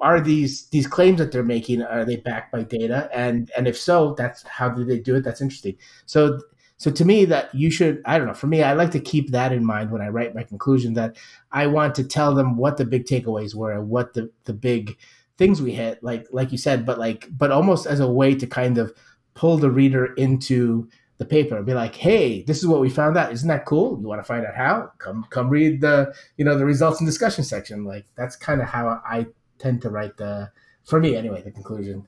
[0.01, 3.09] are these these claims that they're making are they backed by data?
[3.13, 5.23] And and if so, that's how did they do it?
[5.23, 5.77] That's interesting.
[6.05, 6.39] So
[6.77, 8.33] so to me, that you should I don't know.
[8.33, 10.93] For me, I like to keep that in mind when I write my conclusion.
[10.93, 11.17] That
[11.51, 14.97] I want to tell them what the big takeaways were and what the the big
[15.37, 18.47] things we hit, like like you said, but like but almost as a way to
[18.47, 18.93] kind of
[19.33, 23.17] pull the reader into the paper and be like, hey, this is what we found
[23.17, 23.31] out.
[23.31, 23.99] Isn't that cool?
[24.01, 24.91] You want to find out how?
[24.97, 27.85] Come come read the you know the results and discussion section.
[27.85, 29.27] Like that's kind of how I
[29.57, 30.51] tend to write the
[30.83, 32.07] for me anyway, the conclusion.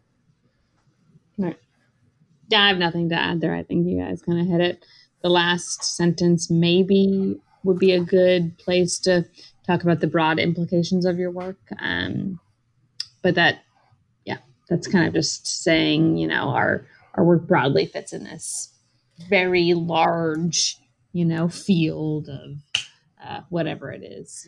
[1.38, 1.60] Right.
[2.50, 3.56] Yeah, I have nothing to add there.
[3.56, 4.86] I think you guys kind of hit it.
[5.22, 9.26] The last sentence maybe would be a good place to
[9.66, 11.58] talk about the broad implications of your work.
[11.80, 12.40] Um,
[13.22, 13.64] but that
[14.26, 14.38] yeah
[14.70, 18.74] that's kind of just saying you know our our work broadly fits in this
[19.30, 20.78] very large
[21.14, 22.58] you know field of
[23.24, 24.48] uh, whatever it is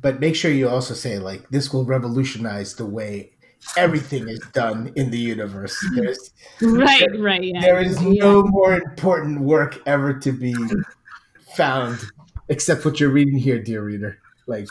[0.00, 3.30] but make sure you also say like this will revolutionize the way
[3.76, 6.30] everything is done in the universe There's,
[6.62, 7.60] right there, right yeah.
[7.60, 8.22] there is yeah.
[8.22, 10.54] no more important work ever to be
[11.56, 11.98] found
[12.48, 14.68] except what you're reading here dear reader like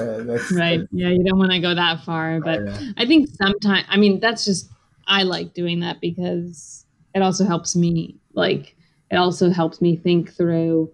[0.00, 0.80] uh, right.
[0.92, 3.86] Yeah, you don't want to go that far, but I, I think sometimes.
[3.88, 4.70] I mean, that's just
[5.06, 6.84] I like doing that because
[7.14, 8.16] it also helps me.
[8.32, 8.76] Like,
[9.10, 10.92] it also helps me think through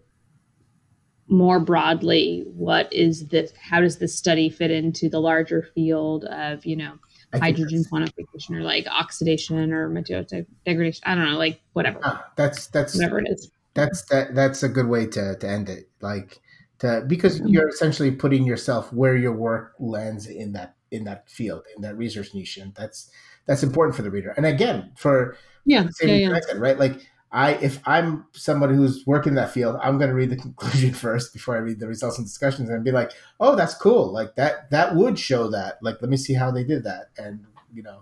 [1.32, 6.66] more broadly what is this how does this study fit into the larger field of
[6.66, 6.92] you know
[7.34, 10.26] hydrogen quantification or like oxidation or material
[10.66, 14.62] degradation i don't know like whatever ah, that's that's whatever it is that's that that's
[14.62, 16.41] a good way to to end it like
[16.82, 21.64] to because you're essentially putting yourself where your work lands in that in that field
[21.76, 23.10] in that research niche and that's
[23.46, 26.40] that's important for the reader and again for yeah, yeah, yeah.
[26.40, 30.30] Said, right like I if I'm somebody who's working that field, I'm going to read
[30.30, 33.74] the conclusion first before I read the results and discussions and be like, "Oh, that's
[33.74, 34.12] cool.
[34.12, 35.78] Like that that would show that.
[35.82, 38.00] Like let me see how they did that." And, you know,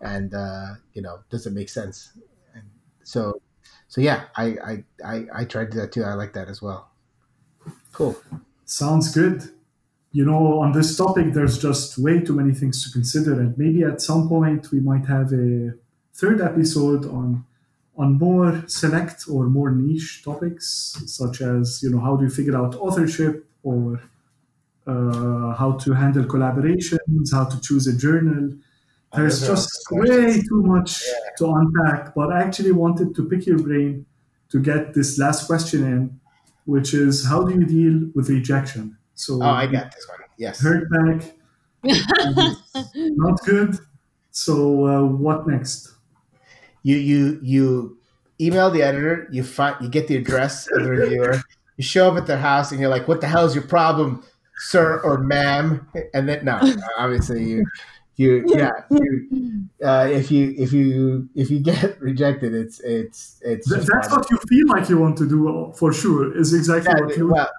[0.00, 2.12] and uh, you know, does it make sense?
[2.54, 2.62] And
[3.02, 3.40] so
[3.88, 6.04] so yeah, I I I, I tried to do that too.
[6.04, 6.89] I like that as well.
[7.92, 8.16] Cool.
[8.64, 9.50] Sounds good.
[10.12, 13.84] You know, on this topic, there's just way too many things to consider, and maybe
[13.84, 15.74] at some point we might have a
[16.14, 17.44] third episode on
[17.96, 22.56] on more select or more niche topics, such as you know how do you figure
[22.56, 24.00] out authorship or
[24.86, 28.56] uh, how to handle collaborations, how to choose a journal.
[29.14, 31.30] There's just way too much yeah.
[31.38, 34.06] to unpack, but I actually wanted to pick your brain
[34.50, 36.19] to get this last question in,
[36.70, 38.96] which is how do you deal with rejection?
[39.14, 40.18] So, oh, I got this one.
[40.38, 41.34] Yes, heard back,
[42.94, 43.76] not good.
[44.30, 45.94] So, uh, what next?
[46.82, 47.98] you you you
[48.40, 51.42] email the editor, you find you get the address of the reviewer,
[51.76, 54.22] you show up at their house, and you're like, "What the hell is your problem,
[54.56, 56.60] sir or ma'am?" And then no,
[56.98, 57.64] obviously you
[58.20, 63.68] you yeah you, uh, if you if you if you get rejected, it's it's it's
[63.68, 66.36] that's what you feel like you want to do for sure.
[66.36, 67.28] Is exactly yeah, what you.
[67.28, 67.50] Well,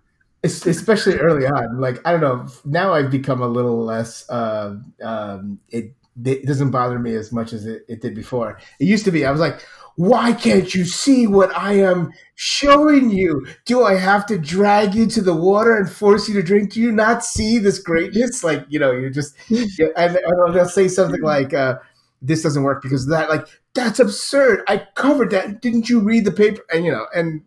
[0.44, 2.48] especially early on, like I don't know.
[2.64, 4.30] Now I've become a little less.
[4.30, 5.94] Uh, um, it
[6.24, 8.60] it doesn't bother me as much as it, it did before.
[8.80, 13.10] It used to be, I was like, why can't you see what I am showing
[13.12, 13.46] you?
[13.66, 16.74] Do I have to drag you to the water and force you to drink?
[16.74, 18.44] Do you not see this greatness?
[18.44, 21.76] Like, you know, you're just, and, and they'll say something like, uh,
[22.22, 24.64] this doesn't work because that, like, that's absurd.
[24.68, 25.62] I covered that.
[25.62, 26.62] Didn't you read the paper?
[26.74, 27.42] And, you know, and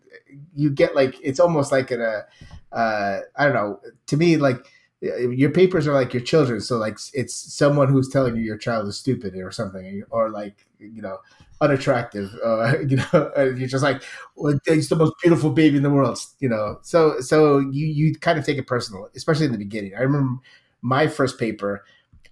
[0.53, 2.25] you get like, it's almost like in a,
[2.71, 4.65] uh, I don't know, to me, like,
[5.01, 8.87] your papers are like your children so like it's someone who's telling you your child
[8.87, 11.17] is stupid or something or like you know
[11.61, 14.03] unattractive uh, you know you're just like
[14.35, 16.79] well, he's the most beautiful baby in the world you know?
[16.81, 19.93] So so you you kind of take it personal especially in the beginning.
[19.95, 20.41] I remember
[20.81, 21.83] my first paper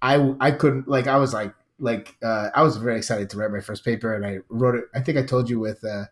[0.02, 3.50] i i couldn't like i was like like uh, i was very excited to write
[3.50, 6.04] my first paper and i wrote it i think i told you with uh,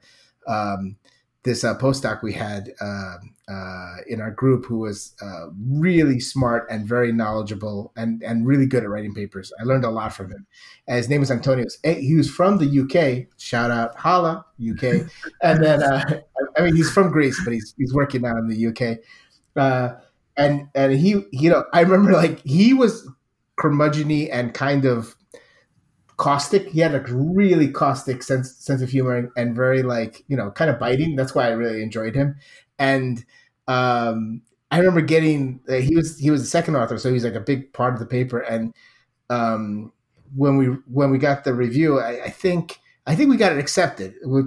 [0.48, 0.96] um,
[1.44, 3.16] this uh, postdoc we had uh,
[3.48, 8.66] uh, in our group who was uh, really smart and very knowledgeable and, and really
[8.66, 9.52] good at writing papers.
[9.60, 10.46] I learned a lot from him.
[10.86, 11.66] And his name is Antonio.
[11.82, 13.26] He was from the UK.
[13.38, 15.08] Shout out, Hala, UK.
[15.42, 16.20] and then, uh,
[16.56, 18.98] I mean, he's from Greece, but he's, he's working now in the UK.
[19.56, 19.96] Uh,
[20.36, 23.08] and and he, you know, I remember like he was
[23.58, 25.14] curmudgeony and kind of
[26.22, 26.68] caustic.
[26.68, 30.70] He had a really caustic sense sense of humor and, very like you know kind
[30.70, 31.16] of biting.
[31.16, 32.36] That's why I really enjoyed him.
[32.78, 33.24] And
[33.66, 37.34] um, I remember getting uh, he was he was the second author, so he's like
[37.34, 38.38] a big part of the paper.
[38.38, 38.72] And
[39.30, 39.92] um,
[40.36, 43.58] when we when we got the review, I, I think I think we got it
[43.58, 44.14] accepted.
[44.24, 44.46] Uh,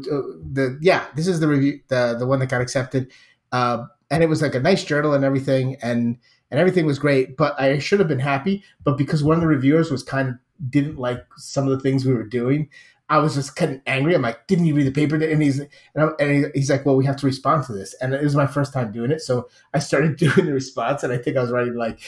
[0.54, 3.12] the yeah, this is the review the the one that got accepted,
[3.52, 6.18] uh, and it was like a nice journal and everything, and
[6.52, 7.36] and everything was great.
[7.36, 10.36] But I should have been happy, but because one of the reviewers was kind of
[10.70, 12.70] didn't like some of the things we were doing,
[13.10, 14.16] I was just kind of angry.
[14.16, 15.16] I'm like, didn't you read the paper?
[15.16, 17.94] And he's and, and, he's like, well, we have to respond to this.
[18.02, 21.14] And it was my first time doing it, so I started doing the response, and
[21.14, 22.00] I think I was writing like,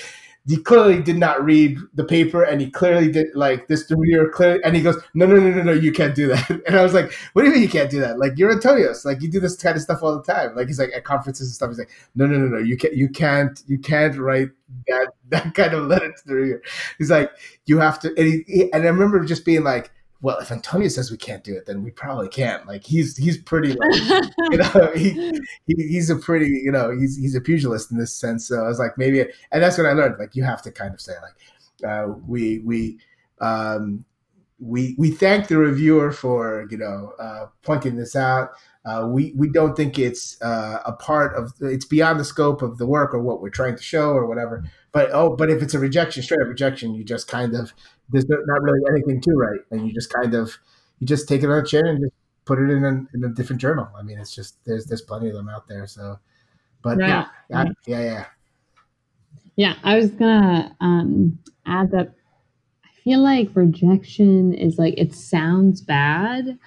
[0.47, 4.61] he clearly did not read the paper, and he clearly did like this reviewer clearly,
[4.63, 6.49] and he goes, no, no, no, no, no, you can't do that.
[6.67, 8.17] And I was like, what do you mean you can't do that?
[8.17, 10.55] Like you're Antonios, like you do this kind of stuff all the time.
[10.55, 11.69] Like he's like at conferences and stuff.
[11.69, 14.49] He's like, no, no, no, no, you can't, you can't, you can't write
[14.87, 16.61] that that kind of letter to the reviewer.
[16.97, 17.31] He's like,
[17.65, 19.91] you have to, and, he, and I remember just being like
[20.21, 22.65] well, if Antonio says we can't do it, then we probably can't.
[22.65, 23.93] Like he's he's pretty, like,
[24.51, 28.15] you know, he, he, he's a pretty, you know, he's he's a pugilist in this
[28.15, 28.47] sense.
[28.47, 30.15] So I was like, maybe, and that's what I learned.
[30.19, 32.99] Like you have to kind of say like, uh, we we
[33.41, 34.05] um,
[34.59, 38.51] we we thank the reviewer for you know uh, pointing this out.
[38.87, 42.77] Uh, we we don't think it's uh, a part of it's beyond the scope of
[42.77, 44.63] the work or what we're trying to show or whatever.
[44.93, 47.73] But oh, but if it's a rejection, straight up rejection, you just kind of
[48.09, 50.57] there's not really anything to write, and you just kind of
[50.99, 52.13] you just take it on a chin and just
[52.45, 53.89] put it in a, in a different journal.
[53.97, 55.85] I mean, it's just there's there's plenty of them out there.
[55.85, 56.19] So,
[56.81, 58.25] but yeah, yeah, yeah, yeah.
[59.57, 62.13] Yeah, I was gonna um, add that
[62.85, 66.57] I feel like rejection is like it sounds bad,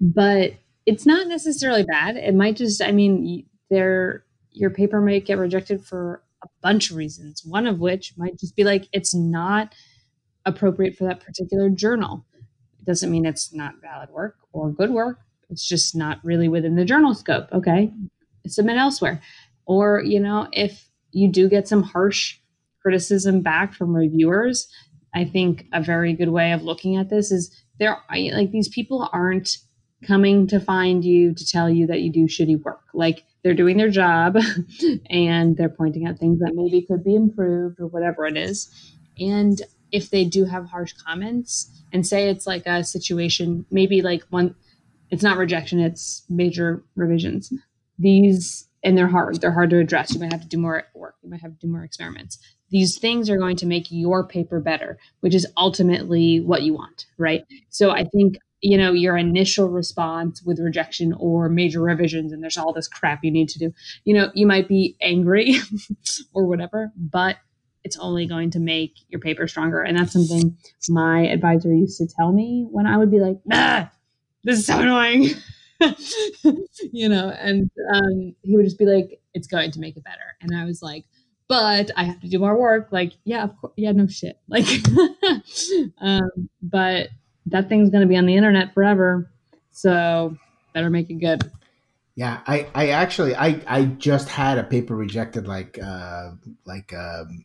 [0.00, 0.54] but
[0.88, 2.16] it's not necessarily bad.
[2.16, 6.96] It might just, I mean, there your paper might get rejected for a bunch of
[6.96, 7.42] reasons.
[7.44, 9.74] One of which might just be like it's not
[10.46, 12.24] appropriate for that particular journal.
[12.78, 15.18] It doesn't mean it's not valid work or good work.
[15.50, 17.48] It's just not really within the journal scope.
[17.52, 17.92] Okay,
[18.46, 19.20] submit elsewhere.
[19.66, 22.38] Or you know, if you do get some harsh
[22.80, 24.66] criticism back from reviewers,
[25.14, 28.70] I think a very good way of looking at this is there are like these
[28.70, 29.58] people aren't
[30.06, 32.82] coming to find you to tell you that you do shitty work.
[32.94, 34.36] Like they're doing their job
[35.10, 38.68] and they're pointing out things that maybe could be improved or whatever it is.
[39.18, 44.22] And if they do have harsh comments and say it's like a situation, maybe like
[44.30, 44.54] one,
[45.10, 47.52] it's not rejection, it's major revisions.
[47.98, 50.12] These, and they're hard, they're hard to address.
[50.12, 52.38] You might have to do more work, you might have to do more experiments.
[52.70, 57.06] These things are going to make your paper better, which is ultimately what you want,
[57.16, 57.44] right?
[57.70, 62.56] So I think you know your initial response with rejection or major revisions and there's
[62.56, 63.72] all this crap you need to do.
[64.04, 65.56] You know you might be angry
[66.34, 67.36] or whatever but
[67.84, 69.80] it's only going to make your paper stronger.
[69.82, 70.56] And that's something
[70.90, 73.90] my advisor used to tell me when i would be like ah,
[74.44, 75.30] this is so annoying.
[76.92, 80.36] You know and um, he would just be like it's going to make it better.
[80.40, 81.04] And i was like
[81.48, 82.88] but i have to do more work.
[82.90, 84.38] Like yeah of course yeah no shit.
[84.48, 84.66] Like
[86.00, 87.10] um, but
[87.50, 89.30] that thing's going to be on the internet forever.
[89.70, 90.36] So
[90.74, 91.50] better make it good.
[92.14, 96.30] Yeah, I, I actually I, I just had a paper rejected like uh
[96.66, 97.44] like um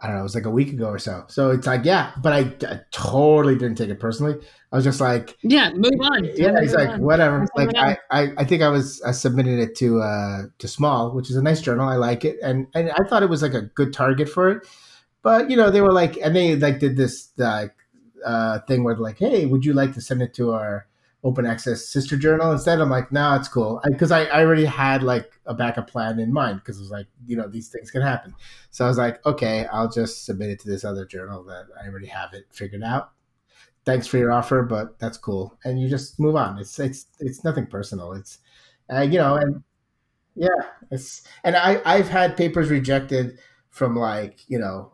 [0.00, 1.24] I don't know, it was like a week ago or so.
[1.28, 4.34] So it's like, yeah, but I, I totally didn't take it personally.
[4.70, 6.26] I was just like, yeah, move on.
[6.34, 7.00] Yeah, he's like, on.
[7.00, 7.46] whatever.
[7.56, 11.30] Like I, I, I think I was, I submitted it to, uh, to small, which
[11.30, 11.88] is a nice journal.
[11.88, 12.36] I like it.
[12.42, 14.66] And, and I thought it was like a good target for it,
[15.22, 17.72] but you know, they were like, and they like did this, like,
[18.24, 20.86] uh, thing where like, hey, would you like to send it to our
[21.22, 22.80] open access sister journal instead?
[22.80, 25.88] I'm like, no, nah, it's cool because I, I, I, already had like a backup
[25.88, 28.34] plan in mind because it was like, you know, these things can happen.
[28.70, 31.88] So I was like, okay, I'll just submit it to this other journal that I
[31.88, 33.12] already have it figured out.
[33.84, 36.58] Thanks for your offer, but that's cool, and you just move on.
[36.58, 38.14] It's it's it's nothing personal.
[38.14, 38.38] It's
[38.90, 39.62] uh, you know, and
[40.34, 40.48] yeah,
[40.90, 44.90] it's and I I've had papers rejected from like you know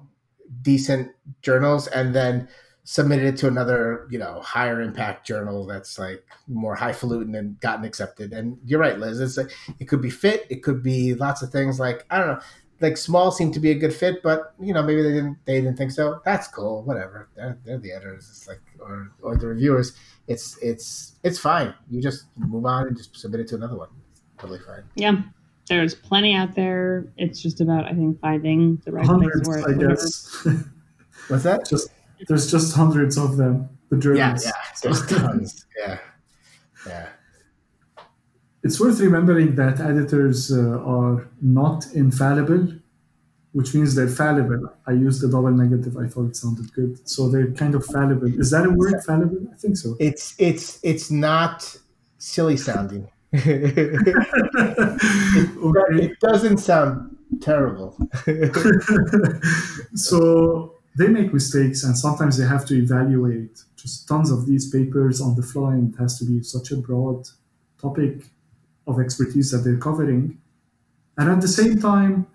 [0.63, 1.13] decent
[1.43, 2.49] journals and then
[2.85, 7.85] submitted it to another, you know, higher impact journal that's like more highfalutin and gotten
[7.85, 8.33] accepted.
[8.33, 9.21] And you're right, Liz.
[9.21, 10.47] It's like, it could be fit.
[10.51, 11.79] It could be lots of things.
[11.79, 12.41] Like I don't know.
[12.81, 15.61] Like small seemed to be a good fit, but you know maybe they didn't they
[15.61, 16.23] didn't think so.
[16.25, 16.83] That's cool.
[16.85, 17.29] Whatever.
[17.37, 18.27] They're, they're the editors.
[18.31, 19.93] It's like or or the reviewers.
[20.29, 21.75] It's it's it's fine.
[21.91, 23.89] You just move on and just submit it to another one.
[24.11, 24.85] It's totally fine.
[24.95, 25.21] Yeah
[25.71, 27.07] there's plenty out there.
[27.17, 29.77] It's just about I think finding the right Hundreds, place for it.
[29.77, 30.47] I guess.
[31.29, 31.65] What's that?
[31.69, 31.91] Just
[32.29, 33.69] there's just hundreds of them.
[33.91, 34.45] The journals.
[34.45, 35.67] Yeah, yeah, there's tons.
[35.77, 35.99] yeah,
[36.87, 37.09] yeah.
[38.63, 42.69] It's worth remembering that editors uh, are not infallible,
[43.53, 44.73] which means they're fallible.
[44.87, 45.97] I used the double negative.
[45.97, 47.09] I thought it sounded good.
[47.09, 48.29] So they're kind of fallible.
[48.39, 49.49] Is that a word, fallible?
[49.53, 49.97] I think so.
[49.99, 51.77] It's it's it's not
[52.19, 53.09] silly sounding.
[53.33, 54.15] it,
[55.59, 56.05] okay.
[56.05, 57.97] it doesn't sound terrible.
[59.95, 63.63] so they make mistakes and sometimes they have to evaluate.
[63.77, 66.77] Just tons of these papers on the fly and it has to be such a
[66.77, 67.27] broad
[67.81, 68.25] topic
[68.87, 70.39] of expertise that they're covering.
[71.17, 72.27] And at the same time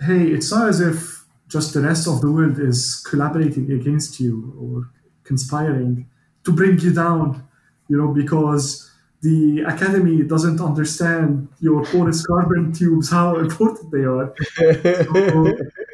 [0.00, 4.54] hey it's not as if just the rest of the world is collaborating against you
[4.60, 4.90] or
[5.24, 6.08] conspiring
[6.44, 7.46] to bring you down
[7.88, 8.90] you know because
[9.22, 14.32] the academy doesn't understand your porous carbon tubes how important they are.
[14.56, 15.58] so,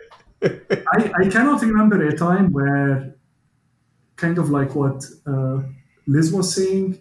[0.45, 3.17] I, I cannot remember a time where,
[4.17, 5.63] kind of like what uh,
[6.07, 6.99] Liz was saying,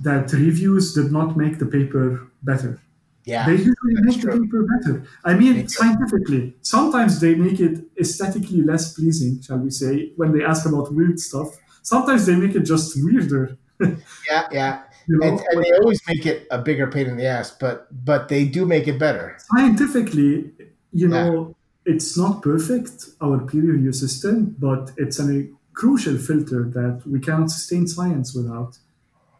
[0.00, 2.80] that reviews did not make the paper better.
[3.24, 4.32] Yeah, they usually make true.
[4.32, 5.04] the paper better.
[5.24, 10.44] I mean, scientifically, sometimes they make it aesthetically less pleasing, shall we say, when they
[10.44, 11.48] ask about weird stuff.
[11.82, 13.58] Sometimes they make it just weirder.
[13.80, 14.82] yeah, yeah.
[15.08, 17.88] You know, and, and they always make it a bigger pain in the ass, but
[18.04, 19.36] but they do make it better.
[19.38, 20.52] Scientifically,
[20.92, 21.55] you know,
[21.86, 27.50] it's not perfect, our peer review system, but it's a crucial filter that we cannot
[27.50, 28.76] sustain science without.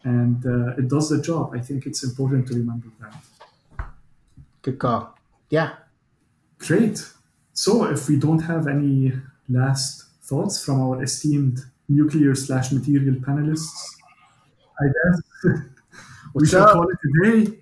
[0.05, 1.53] And uh, it does the job.
[1.53, 3.89] I think it's important to remember that.
[4.63, 5.19] Good call.
[5.51, 5.75] Yeah.
[6.59, 7.05] Great.
[7.53, 9.13] So, if we don't have any
[9.49, 13.97] last thoughts from our esteemed nuclear slash material panelists,
[14.81, 15.23] I guess
[16.35, 17.59] we shall call it a day.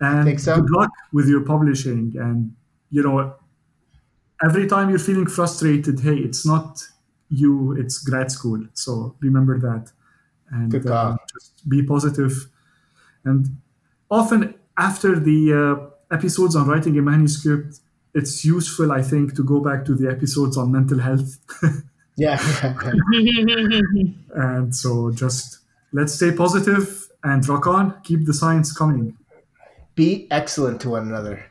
[0.00, 0.56] And so.
[0.56, 2.14] good luck with your publishing.
[2.18, 2.54] And,
[2.90, 3.36] you know,
[4.44, 6.82] every time you're feeling frustrated, hey, it's not
[7.30, 8.60] you, it's grad school.
[8.74, 9.90] So remember that.
[10.50, 12.48] And uh, just be positive.
[13.24, 13.56] And
[14.10, 17.80] often after the uh, episodes on writing a manuscript,
[18.14, 21.38] it's useful, I think, to go back to the episodes on mental health.
[22.16, 22.38] yeah.
[24.34, 25.58] and so just
[25.92, 28.00] let's stay positive and rock on.
[28.02, 29.16] Keep the science coming.
[29.96, 31.44] Be excellent to one another.